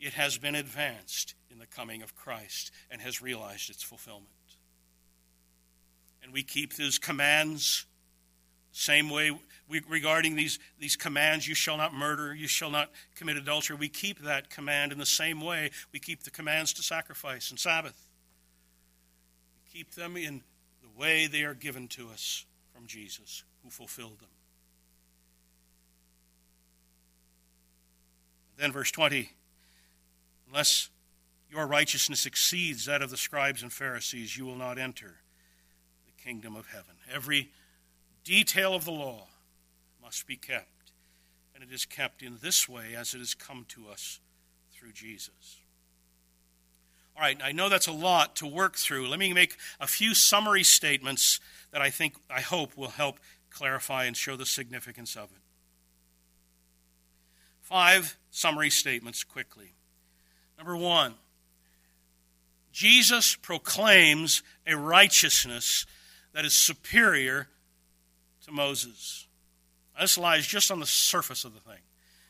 [0.00, 4.28] it has been advanced in the coming of Christ and has realized its fulfillment.
[6.22, 7.86] And we keep those commands
[8.78, 9.30] same way
[9.68, 13.74] we, regarding these, these commands you shall not murder, you shall not commit adultery.
[13.74, 17.58] We keep that command in the same way we keep the commands to sacrifice and
[17.58, 18.06] Sabbath
[19.64, 20.42] We keep them in
[20.82, 22.44] the way they are given to us
[22.74, 24.28] from Jesus, who fulfilled them.
[28.58, 29.30] then, verse 20
[30.56, 30.88] unless
[31.50, 35.16] your righteousness exceeds that of the scribes and Pharisees, you will not enter
[36.06, 36.94] the kingdom of heaven.
[37.12, 37.50] Every
[38.24, 39.26] detail of the law
[40.02, 40.92] must be kept,
[41.54, 44.20] and it is kept in this way as it has come to us
[44.72, 45.60] through Jesus.
[47.14, 49.08] All right, I know that's a lot to work through.
[49.08, 51.38] Let me make a few summary statements
[51.70, 53.18] that I think, I hope, will help
[53.50, 55.42] clarify and show the significance of it.
[57.60, 59.75] Five summary statements quickly.
[60.58, 61.14] Number one,
[62.72, 65.86] Jesus proclaims a righteousness
[66.32, 67.48] that is superior
[68.44, 69.26] to Moses.
[69.98, 71.80] This lies just on the surface of the thing.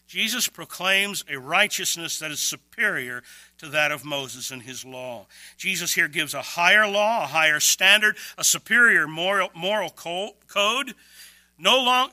[0.06, 3.24] Jesus proclaims a righteousness that is superior
[3.58, 5.26] to that of Moses and his law.
[5.56, 10.94] Jesus here gives a higher law, a higher standard, a superior moral, moral code.
[11.58, 12.10] No long,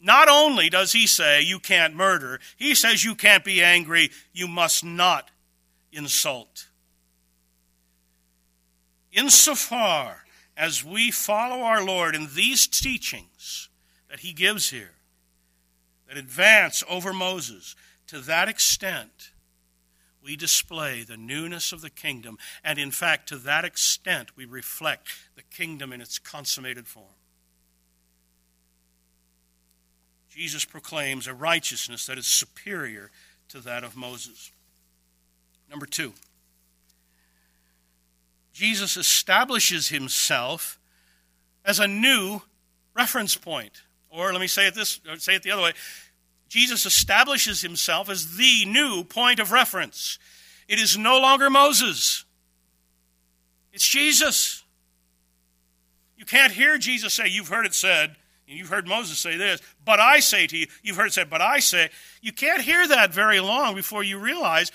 [0.00, 4.48] not only does he say you can't murder, he says you can't be angry, you
[4.48, 5.30] must not
[5.92, 6.66] insult.
[9.12, 10.24] Insofar
[10.56, 13.68] as we follow our Lord in these teachings
[14.08, 14.94] that he gives here,
[16.08, 17.76] that advance over Moses,
[18.08, 19.30] to that extent,
[20.22, 25.08] we display the newness of the kingdom, and in fact, to that extent, we reflect
[25.36, 27.19] the kingdom in its consummated form.
[30.40, 33.10] Jesus proclaims a righteousness that is superior
[33.50, 34.52] to that of Moses.
[35.68, 36.14] Number two,
[38.54, 40.80] Jesus establishes himself
[41.62, 42.40] as a new
[42.94, 43.82] reference point.
[44.08, 45.72] Or let me say it this uh, say it the other way.
[46.48, 50.18] Jesus establishes himself as the new point of reference.
[50.68, 52.24] It is no longer Moses.
[53.74, 54.64] It's Jesus.
[56.16, 58.16] You can't hear Jesus say, You've heard it said,
[58.50, 61.40] and you've heard Moses say this, but I say to you, you've heard said, but
[61.40, 61.88] I say.
[62.20, 64.72] You can't hear that very long before you realize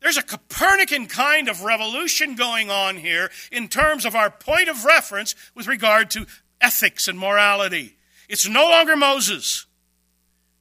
[0.00, 4.84] there's a Copernican kind of revolution going on here in terms of our point of
[4.84, 6.26] reference with regard to
[6.60, 7.96] ethics and morality.
[8.28, 9.66] It's no longer Moses,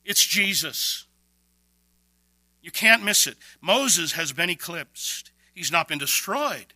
[0.03, 1.05] it's Jesus.
[2.63, 3.37] You can't miss it.
[3.61, 6.73] Moses has been eclipsed, he's not been destroyed,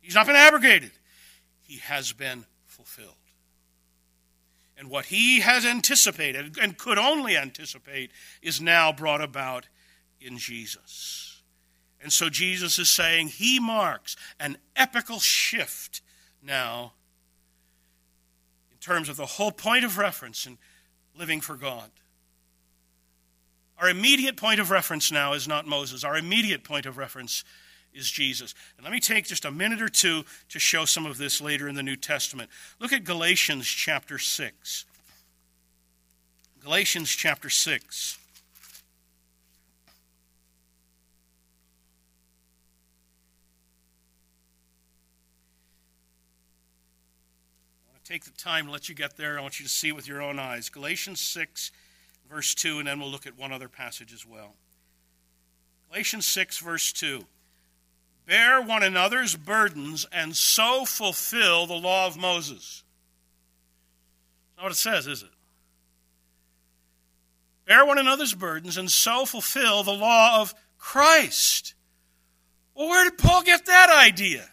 [0.00, 0.92] he's not been abrogated,
[1.60, 3.16] he has been fulfilled.
[4.80, 9.68] And what he has anticipated and could only anticipate is now brought about
[10.22, 11.42] in Jesus.
[12.00, 16.00] And so Jesus is saying he marks an epical shift
[16.42, 16.94] now
[18.72, 20.56] in terms of the whole point of reference in
[21.14, 21.90] living for God.
[23.78, 26.04] Our immediate point of reference now is not Moses.
[26.04, 27.44] Our immediate point of reference
[27.94, 28.54] is Jesus.
[28.76, 31.68] And let me take just a minute or two to show some of this later
[31.68, 32.50] in the New Testament.
[32.78, 34.84] Look at Galatians chapter 6.
[36.62, 38.18] Galatians chapter 6.
[47.88, 49.38] I want to take the time to let you get there.
[49.38, 50.68] I want you to see with your own eyes.
[50.68, 51.72] Galatians 6,
[52.28, 54.54] verse 2, and then we'll look at one other passage as well.
[55.88, 57.24] Galatians 6, verse 2.
[58.26, 62.84] Bear one another's burdens and so fulfill the law of Moses.
[64.56, 65.30] That's not what it says, is it?
[67.66, 71.74] Bear one another's burdens and so fulfill the law of Christ.
[72.74, 74.48] Well, where did Paul get that idea?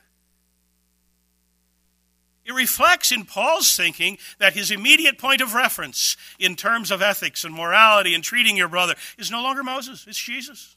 [2.47, 7.43] It reflects in Paul's thinking that his immediate point of reference in terms of ethics
[7.43, 10.76] and morality and treating your brother is no longer Moses, it's Jesus.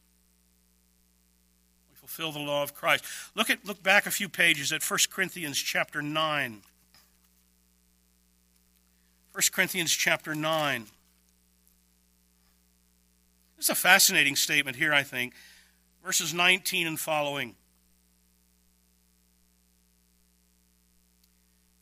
[2.20, 3.02] Fulfill the law of Christ.
[3.34, 6.60] Look at look back a few pages at 1 Corinthians chapter 9.
[9.32, 10.86] 1 Corinthians chapter 9.
[13.56, 15.32] This is a fascinating statement here, I think.
[16.04, 17.54] Verses 19 and following.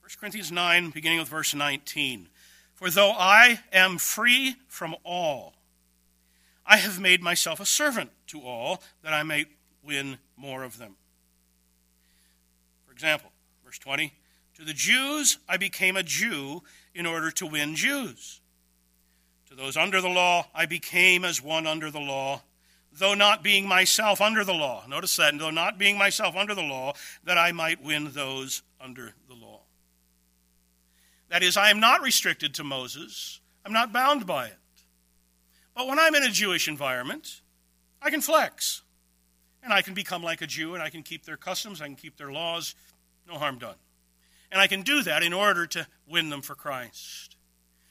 [0.02, 2.28] 1 Corinthians 9, beginning with verse 19.
[2.74, 5.54] For though I am free from all,
[6.64, 9.46] I have made myself a servant to all, that I may
[9.82, 10.96] win more of them.
[12.86, 13.30] For example,
[13.64, 14.12] verse 20
[14.56, 16.62] To the Jews I became a Jew
[16.94, 18.40] in order to win Jews.
[19.48, 22.42] To those under the law I became as one under the law,
[22.92, 24.84] though not being myself under the law.
[24.88, 29.14] Notice that, though not being myself under the law, that I might win those under
[29.28, 29.62] the law.
[31.28, 34.54] That is, I am not restricted to Moses, I'm not bound by it.
[35.74, 37.42] But when I'm in a Jewish environment,
[38.02, 38.82] I can flex.
[39.68, 41.94] And I can become like a Jew, and I can keep their customs, I can
[41.94, 42.74] keep their laws,
[43.28, 43.74] no harm done.
[44.50, 47.36] And I can do that in order to win them for Christ.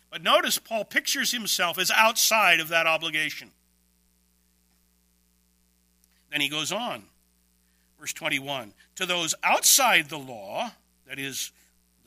[0.10, 3.52] But notice Paul pictures himself as outside of that obligation.
[6.32, 7.04] Then he goes on,
[8.00, 10.72] verse 21 To those outside the law,
[11.08, 11.52] that is,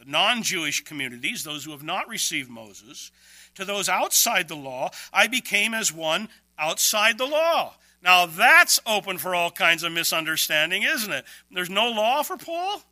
[0.01, 3.13] the non Jewish communities, those who have not received Moses,
[3.55, 7.77] to those outside the law, I became as one outside the law.
[8.03, 11.25] Now that's open for all kinds of misunderstanding, isn't it?
[11.51, 12.83] There's no law for Paul?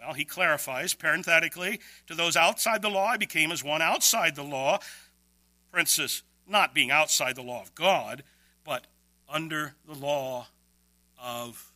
[0.00, 4.42] Well, he clarifies parenthetically to those outside the law, I became as one outside the
[4.42, 4.78] law.
[5.70, 8.22] Princess, not being outside the law of God,
[8.64, 8.86] but
[9.28, 10.48] under the law
[11.22, 11.70] of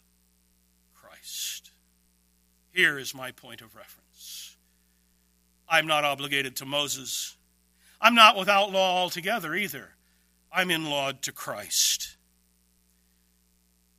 [0.94, 1.70] Christ.
[2.72, 4.57] Here is my point of reference.
[5.68, 7.36] I'm not obligated to Moses.
[8.00, 9.93] I'm not without law altogether either.
[10.55, 12.16] I'm in law to Christ.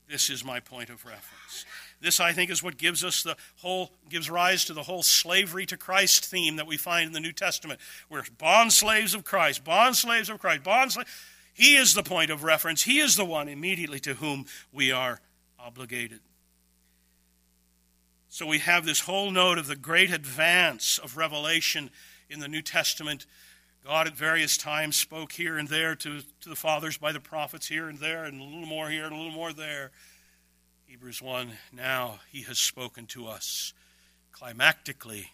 [0.10, 1.66] This is my point of reference.
[2.00, 5.66] This, I think, is what gives us the whole, gives rise to the whole slavery
[5.66, 7.80] to Christ theme that we find in the New Testament.
[8.10, 11.10] We're bond slaves of Christ, bond slaves of Christ, bond slaves.
[11.54, 12.84] He is the point of reference.
[12.84, 15.20] He is the one immediately to whom we are
[15.58, 16.20] obligated.
[18.30, 21.90] So we have this whole note of the great advance of revelation
[22.30, 23.26] in the New Testament.
[23.86, 27.68] God at various times spoke here and there to, to the fathers by the prophets,
[27.68, 29.92] here and there, and a little more here and a little more there.
[30.88, 33.74] Hebrews 1 Now he has spoken to us
[34.34, 35.28] climactically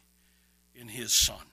[0.75, 1.45] in his Son.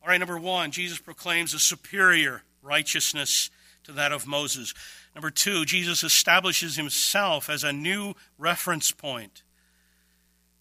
[0.00, 3.50] All right, number one, Jesus proclaims a superior righteousness
[3.82, 4.74] to that of Moses.
[5.12, 9.42] Number two, Jesus establishes himself as a new reference point.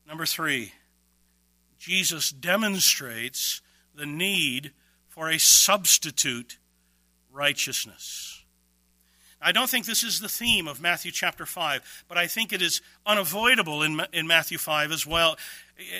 [0.08, 0.72] Number three,
[1.78, 3.62] Jesus demonstrates
[3.96, 4.72] the need
[5.08, 6.58] for a substitute
[7.32, 8.44] righteousness.
[9.42, 12.62] I don't think this is the theme of Matthew chapter 5, but I think it
[12.62, 15.38] is unavoidable in, in Matthew 5 as well,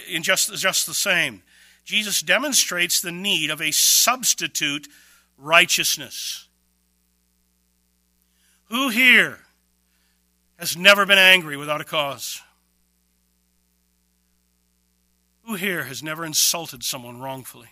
[0.10, 1.44] in just, just the same.
[1.86, 4.88] Jesus demonstrates the need of a substitute
[5.38, 6.48] righteousness.
[8.66, 9.40] Who here
[10.58, 12.42] has never been angry without a cause?
[15.48, 17.70] Who here has never insulted someone wrongfully?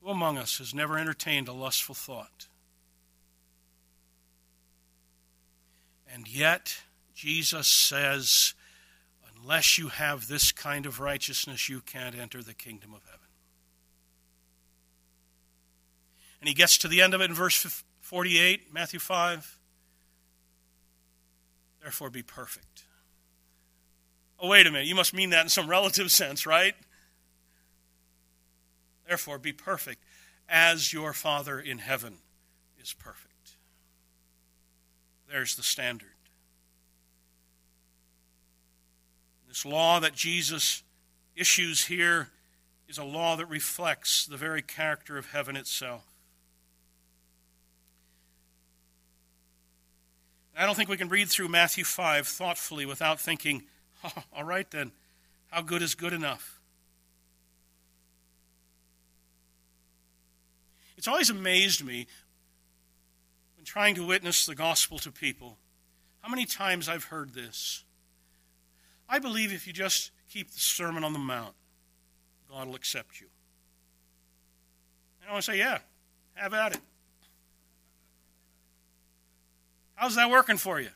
[0.00, 2.48] Who among us has never entertained a lustful thought?
[6.10, 6.78] And yet,
[7.14, 8.54] Jesus says,
[9.36, 13.20] unless you have this kind of righteousness, you can't enter the kingdom of heaven.
[16.40, 19.58] And he gets to the end of it in verse 48, Matthew 5.
[21.82, 22.81] Therefore, be perfect.
[24.42, 24.88] Oh, wait a minute.
[24.88, 26.74] You must mean that in some relative sense, right?
[29.06, 30.02] Therefore, be perfect
[30.48, 32.18] as your Father in heaven
[32.82, 33.54] is perfect.
[35.30, 36.08] There's the standard.
[39.46, 40.82] This law that Jesus
[41.36, 42.30] issues here
[42.88, 46.04] is a law that reflects the very character of heaven itself.
[50.56, 53.62] I don't think we can read through Matthew 5 thoughtfully without thinking,
[54.34, 54.92] all right then,
[55.50, 56.60] how good is good enough?
[60.96, 62.06] It's always amazed me
[63.56, 65.58] when trying to witness the gospel to people
[66.22, 67.84] how many times I've heard this.
[69.08, 71.54] I believe if you just keep the Sermon on the Mount,
[72.48, 73.26] God will accept you.
[75.20, 75.78] And I want to say, yeah,
[76.34, 76.80] have at it.
[79.96, 80.90] How's that working for you?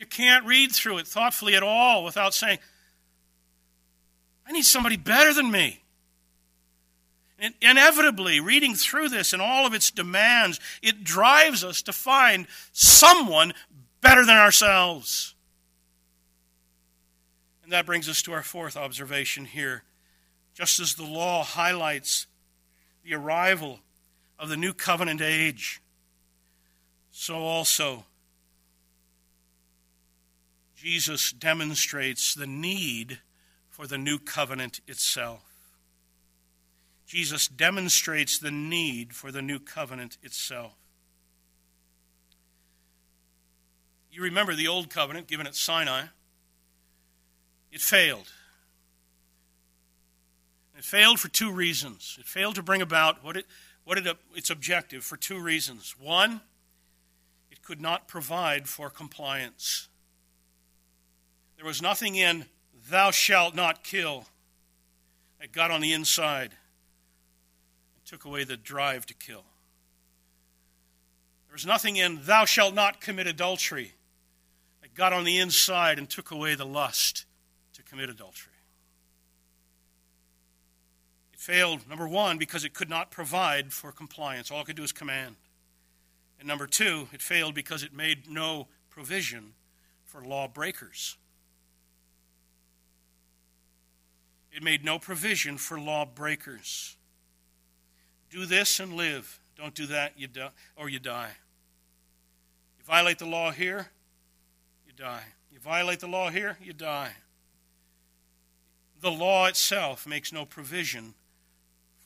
[0.00, 2.58] You can't read through it thoughtfully at all without saying,
[4.46, 5.82] I need somebody better than me.
[7.38, 12.46] And inevitably, reading through this and all of its demands, it drives us to find
[12.72, 13.52] someone
[14.00, 15.34] better than ourselves.
[17.62, 19.82] And that brings us to our fourth observation here.
[20.54, 22.26] Just as the law highlights
[23.04, 23.80] the arrival
[24.38, 25.82] of the new covenant age,
[27.10, 28.06] so also
[30.80, 33.18] Jesus demonstrates the need
[33.68, 35.44] for the new covenant itself.
[37.06, 40.72] Jesus demonstrates the need for the new covenant itself.
[44.10, 46.04] You remember the old covenant given at Sinai.
[47.70, 48.32] It failed.
[50.78, 52.16] It failed for two reasons.
[52.18, 53.44] It failed to bring about what it
[53.84, 55.94] what it, its objective for two reasons.
[56.00, 56.40] One,
[57.50, 59.89] it could not provide for compliance.
[61.60, 62.46] There was nothing in
[62.88, 64.24] thou shalt not kill
[65.38, 69.44] that got on the inside and took away the drive to kill.
[71.46, 73.92] There was nothing in thou shalt not commit adultery
[74.80, 77.26] that got on the inside and took away the lust
[77.74, 78.54] to commit adultery
[81.34, 84.50] It failed, number one, because it could not provide for compliance.
[84.50, 85.36] All it could do is command.
[86.38, 89.52] And number two, it failed because it made no provision
[90.06, 91.18] for lawbreakers.
[94.52, 96.96] It made no provision for lawbreakers.
[98.30, 99.38] Do this and live.
[99.56, 101.30] Don't do that, you die, or you die.
[102.78, 103.90] You violate the law here,
[104.86, 105.22] you die.
[105.52, 107.12] You violate the law here, you die.
[109.00, 111.14] The law itself makes no provision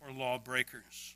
[0.00, 1.14] or lawbreakers.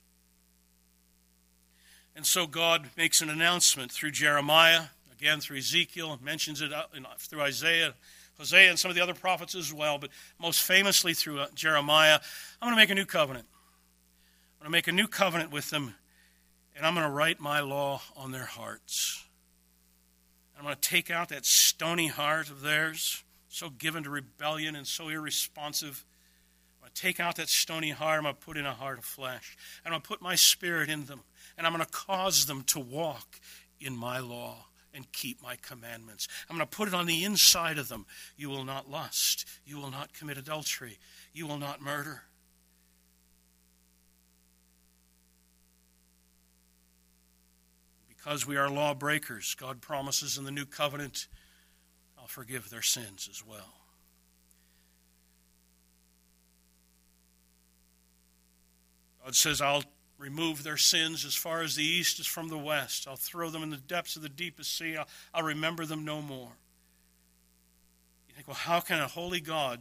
[2.16, 6.72] And so God makes an announcement through Jeremiah, again through Ezekiel, mentions it
[7.18, 7.94] through Isaiah,
[8.38, 10.10] Hosea, and some of the other prophets as well, but
[10.40, 12.20] most famously through uh, Jeremiah.
[12.60, 13.46] I'm going to make a new covenant.
[14.60, 15.94] I'm going to make a new covenant with them,
[16.76, 19.24] and I'm going to write my law on their hearts.
[20.56, 24.86] I'm going to take out that stony heart of theirs, so given to rebellion and
[24.86, 26.04] so irresponsive
[26.78, 28.18] I'm going to take out that stony heart.
[28.18, 29.56] I'm going to put in a heart of flesh.
[29.84, 31.22] And I'm going to put my spirit in them.
[31.56, 33.40] And I'm going to cause them to walk
[33.80, 36.28] in my law and keep my commandments.
[36.48, 38.06] I'm going to put it on the inside of them.
[38.36, 39.46] You will not lust.
[39.64, 40.98] You will not commit adultery.
[41.32, 42.22] You will not murder.
[48.08, 51.28] Because we are lawbreakers, God promises in the new covenant,
[52.18, 53.74] I'll forgive their sins as well.
[59.24, 59.84] God says, I'll
[60.18, 63.06] remove their sins as far as the east is from the west.
[63.08, 64.96] I'll throw them in the depths of the deepest sea.
[64.96, 66.50] I'll, I'll remember them no more.
[68.28, 69.80] You think, well, how can a holy God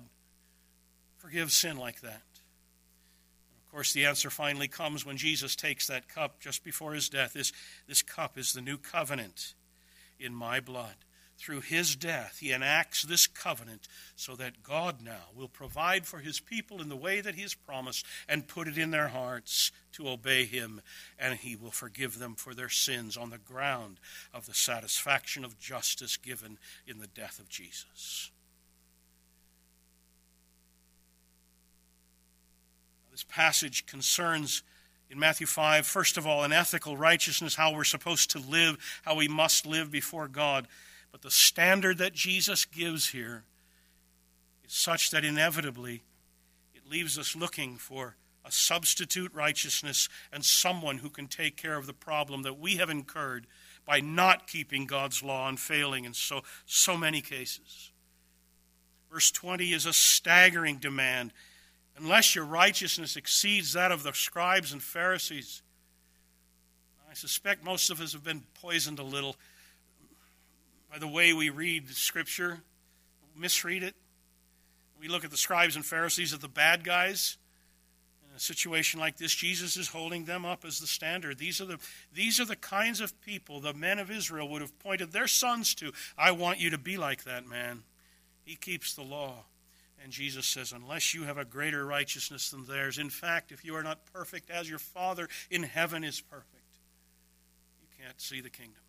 [1.18, 2.10] forgive sin like that?
[2.12, 7.10] And of course, the answer finally comes when Jesus takes that cup just before his
[7.10, 7.34] death.
[7.34, 7.52] This,
[7.88, 9.56] this cup is the new covenant
[10.20, 10.96] in my blood
[11.38, 16.40] through his death, he enacts this covenant so that God now will provide for his
[16.40, 20.10] people in the way that he has promised and put it in their hearts to
[20.10, 20.82] obey him,
[21.20, 24.00] and he will forgive them for their sins on the ground
[24.34, 26.58] of the satisfaction of justice given
[26.88, 28.32] in the death of Jesus.
[33.12, 34.64] This passage concerns
[35.10, 39.16] in Matthew 5, first of all, an ethical righteousness, how we're supposed to live, how
[39.16, 40.68] we must live before God.
[41.12, 43.44] But the standard that Jesus gives here
[44.66, 46.04] is such that inevitably
[46.76, 51.86] it leaves us looking for a substitute righteousness and someone who can take care of
[51.86, 53.46] the problem that we have incurred
[53.86, 57.92] by not keeping God's law and failing in so, so many cases.
[59.12, 61.32] Verse 20 is a staggering demand.
[61.98, 65.62] Unless your righteousness exceeds that of the scribes and Pharisees,
[67.10, 69.38] I suspect most of us have been poisoned a little
[70.90, 72.60] by the way we read Scripture,
[73.36, 73.96] misread it.
[75.00, 77.38] We look at the scribes and Pharisees as the bad guys.
[78.28, 81.38] In a situation like this, Jesus is holding them up as the standard.
[81.38, 81.78] These are the,
[82.14, 85.76] these are the kinds of people the men of Israel would have pointed their sons
[85.76, 85.92] to.
[86.18, 87.84] I want you to be like that man.
[88.44, 89.46] He keeps the law.
[90.02, 93.76] And Jesus says, unless you have a greater righteousness than theirs, in fact, if you
[93.76, 96.54] are not perfect as your Father in heaven is perfect,
[97.82, 98.82] you can't see the kingdom.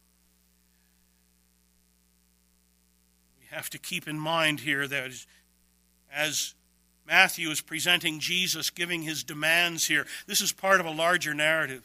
[3.51, 5.11] Have to keep in mind here that
[6.13, 6.55] as
[7.07, 11.85] Matthew is presenting Jesus, giving his demands here, this is part of a larger narrative.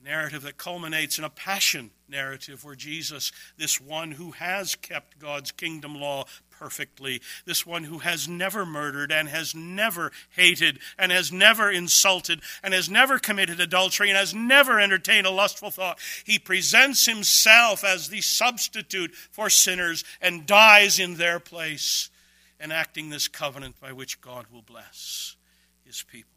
[0.00, 5.18] A narrative that culminates in a passion narrative where Jesus, this one who has kept
[5.18, 6.26] God's kingdom law
[6.60, 12.42] perfectly, this one who has never murdered and has never hated and has never insulted
[12.62, 15.98] and has never committed adultery and has never entertained a lustful thought.
[16.24, 22.10] He presents himself as the substitute for sinners and dies in their place,
[22.62, 25.36] enacting this covenant by which God will bless
[25.86, 26.30] his people.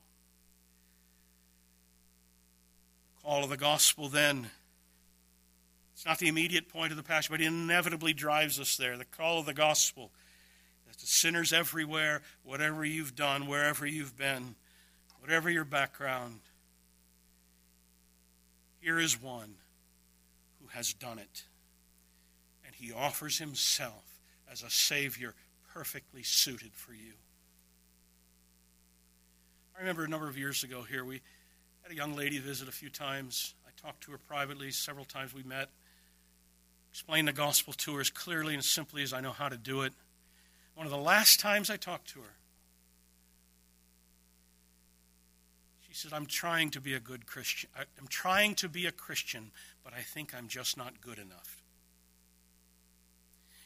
[3.17, 4.51] The call of the gospel then
[6.04, 8.97] it's not the immediate point of the passage, but it inevitably drives us there.
[8.97, 10.12] The call of the gospel
[10.86, 14.56] that to sinners everywhere, whatever you've done, wherever you've been,
[15.22, 16.41] whatever your background,
[18.82, 19.56] here is one
[20.62, 21.43] who has done it.
[22.66, 24.20] And he offers himself
[24.51, 25.36] as a Savior
[25.74, 27.14] perfectly suited for you.
[29.74, 31.22] I remember a number of years ago here, we
[31.82, 33.56] had a young lady visit a few times.
[33.66, 35.70] I talked to her privately, several times we met
[36.94, 39.82] explain the gospel to her as clearly and simply as I know how to do
[39.82, 39.94] it.
[40.76, 42.36] One of the last times I talked to her,
[45.82, 47.72] she said, I'm trying to be a good Christian.
[47.76, 49.50] I'm trying to be a Christian,
[49.84, 51.64] but I think I'm just not good enough.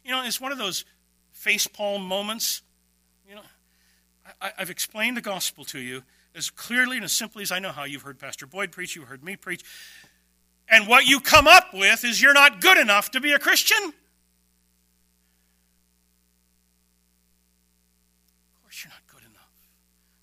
[0.05, 0.85] You know, it's one of those
[1.37, 2.61] facepalm moments.
[3.27, 3.41] You know,
[4.41, 6.03] I, have explained the gospel to you
[6.33, 7.83] as clearly and as simply as I know how.
[7.83, 9.65] You've heard Pastor Boyd preach, you've heard me preach.
[10.69, 13.77] And what you come up with is you're not good enough to be a Christian?
[13.83, 13.93] Of
[18.63, 19.69] course, you're not good enough.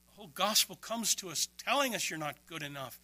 [0.09, 2.99] The whole gospel comes to us telling us you're not good enough,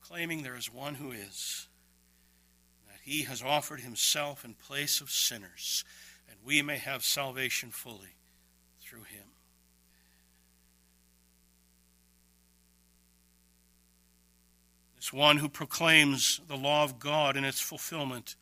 [0.00, 1.66] proclaiming there is one who is,
[2.88, 5.84] that he has offered himself in place of sinners,
[6.28, 8.16] and we may have salvation fully
[8.82, 9.33] through him.
[15.12, 18.36] One who proclaims the law of God in its fulfillment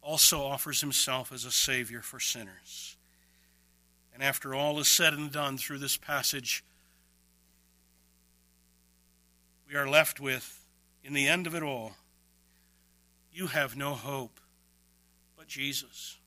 [0.00, 2.96] also offers himself as a Savior for sinners.
[4.14, 6.64] And after all is said and done through this passage,
[9.68, 10.66] we are left with,
[11.02, 11.92] in the end of it all,
[13.32, 14.38] you have no hope
[15.36, 16.18] but Jesus.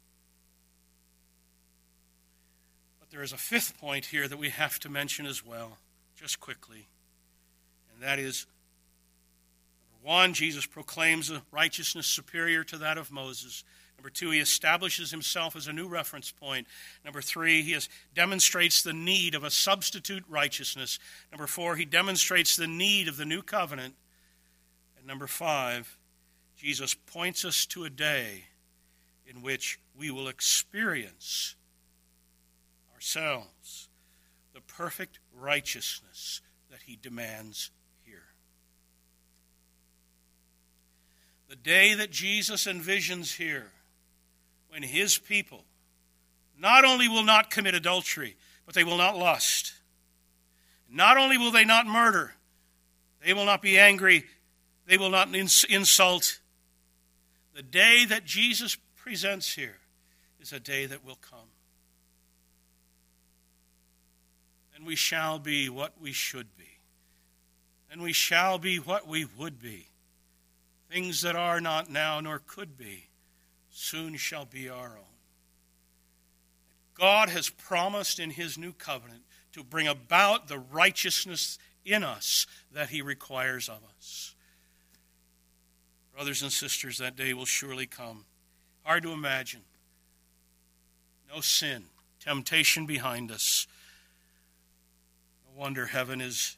[3.00, 5.78] But there is a fifth point here that we have to mention as well,
[6.16, 6.88] just quickly,
[7.94, 8.48] and that is
[10.06, 13.64] one, Jesus proclaims a righteousness superior to that of Moses.
[13.98, 16.68] Number two, he establishes himself as a new reference point.
[17.04, 17.76] Number three, he
[18.14, 21.00] demonstrates the need of a substitute righteousness.
[21.32, 23.96] Number four, he demonstrates the need of the new covenant.
[24.98, 25.98] And number five,
[26.56, 28.46] Jesus points us to a day
[29.26, 31.56] in which we will experience
[32.94, 33.90] ourselves
[34.54, 37.72] the perfect righteousness that he demands
[41.48, 43.72] The day that Jesus envisions here,
[44.70, 45.64] when his people
[46.58, 48.36] not only will not commit adultery,
[48.66, 49.74] but they will not lust.
[50.90, 52.34] Not only will they not murder,
[53.24, 54.26] they will not be angry,
[54.88, 56.40] they will not insult.
[57.54, 59.78] The day that Jesus presents here
[60.40, 61.50] is a day that will come.
[64.76, 66.66] And we shall be what we should be.
[67.92, 69.88] And we shall be what we would be.
[70.90, 73.08] Things that are not now nor could be
[73.70, 75.16] soon shall be our own.
[76.94, 82.90] God has promised in his new covenant to bring about the righteousness in us that
[82.90, 84.34] he requires of us.
[86.14, 88.26] Brothers and sisters, that day will surely come.
[88.84, 89.62] Hard to imagine.
[91.34, 91.84] No sin,
[92.22, 93.68] temptation behind us.
[95.46, 96.58] No wonder heaven is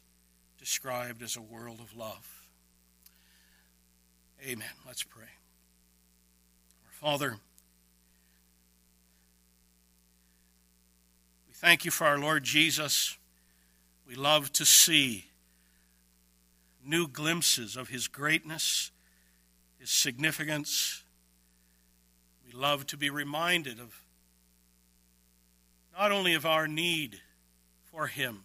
[0.58, 2.37] described as a world of love.
[4.46, 4.68] Amen.
[4.86, 5.24] Let's pray.
[6.84, 7.38] Our Father,
[11.48, 13.18] we thank you for our Lord Jesus.
[14.06, 15.26] We love to see
[16.84, 18.92] new glimpses of his greatness,
[19.80, 21.02] his significance.
[22.46, 24.02] We love to be reminded of
[25.92, 27.20] not only of our need
[27.82, 28.44] for him,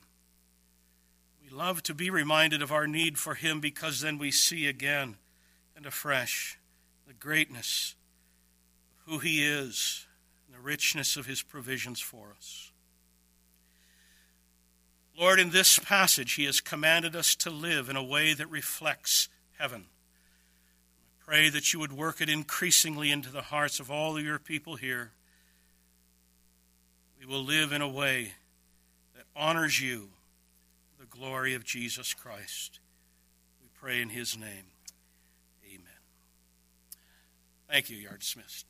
[1.42, 5.18] we love to be reminded of our need for him because then we see again
[5.76, 6.58] and afresh
[7.08, 7.96] the greatness
[8.92, 10.06] of who He is
[10.46, 12.72] and the richness of His provisions for us.
[15.18, 19.30] Lord, in this passage, He has commanded us to live in a way that reflects
[19.58, 19.86] heaven.
[19.86, 24.40] I pray that you would work it increasingly into the hearts of all of your
[24.40, 25.12] people here.
[27.20, 28.34] We will live in a way
[29.16, 30.10] that honors you,
[31.00, 32.80] the glory of Jesus Christ.
[33.62, 34.73] We pray in His name.
[37.70, 37.98] Thank you.
[37.98, 38.66] You are dismissed.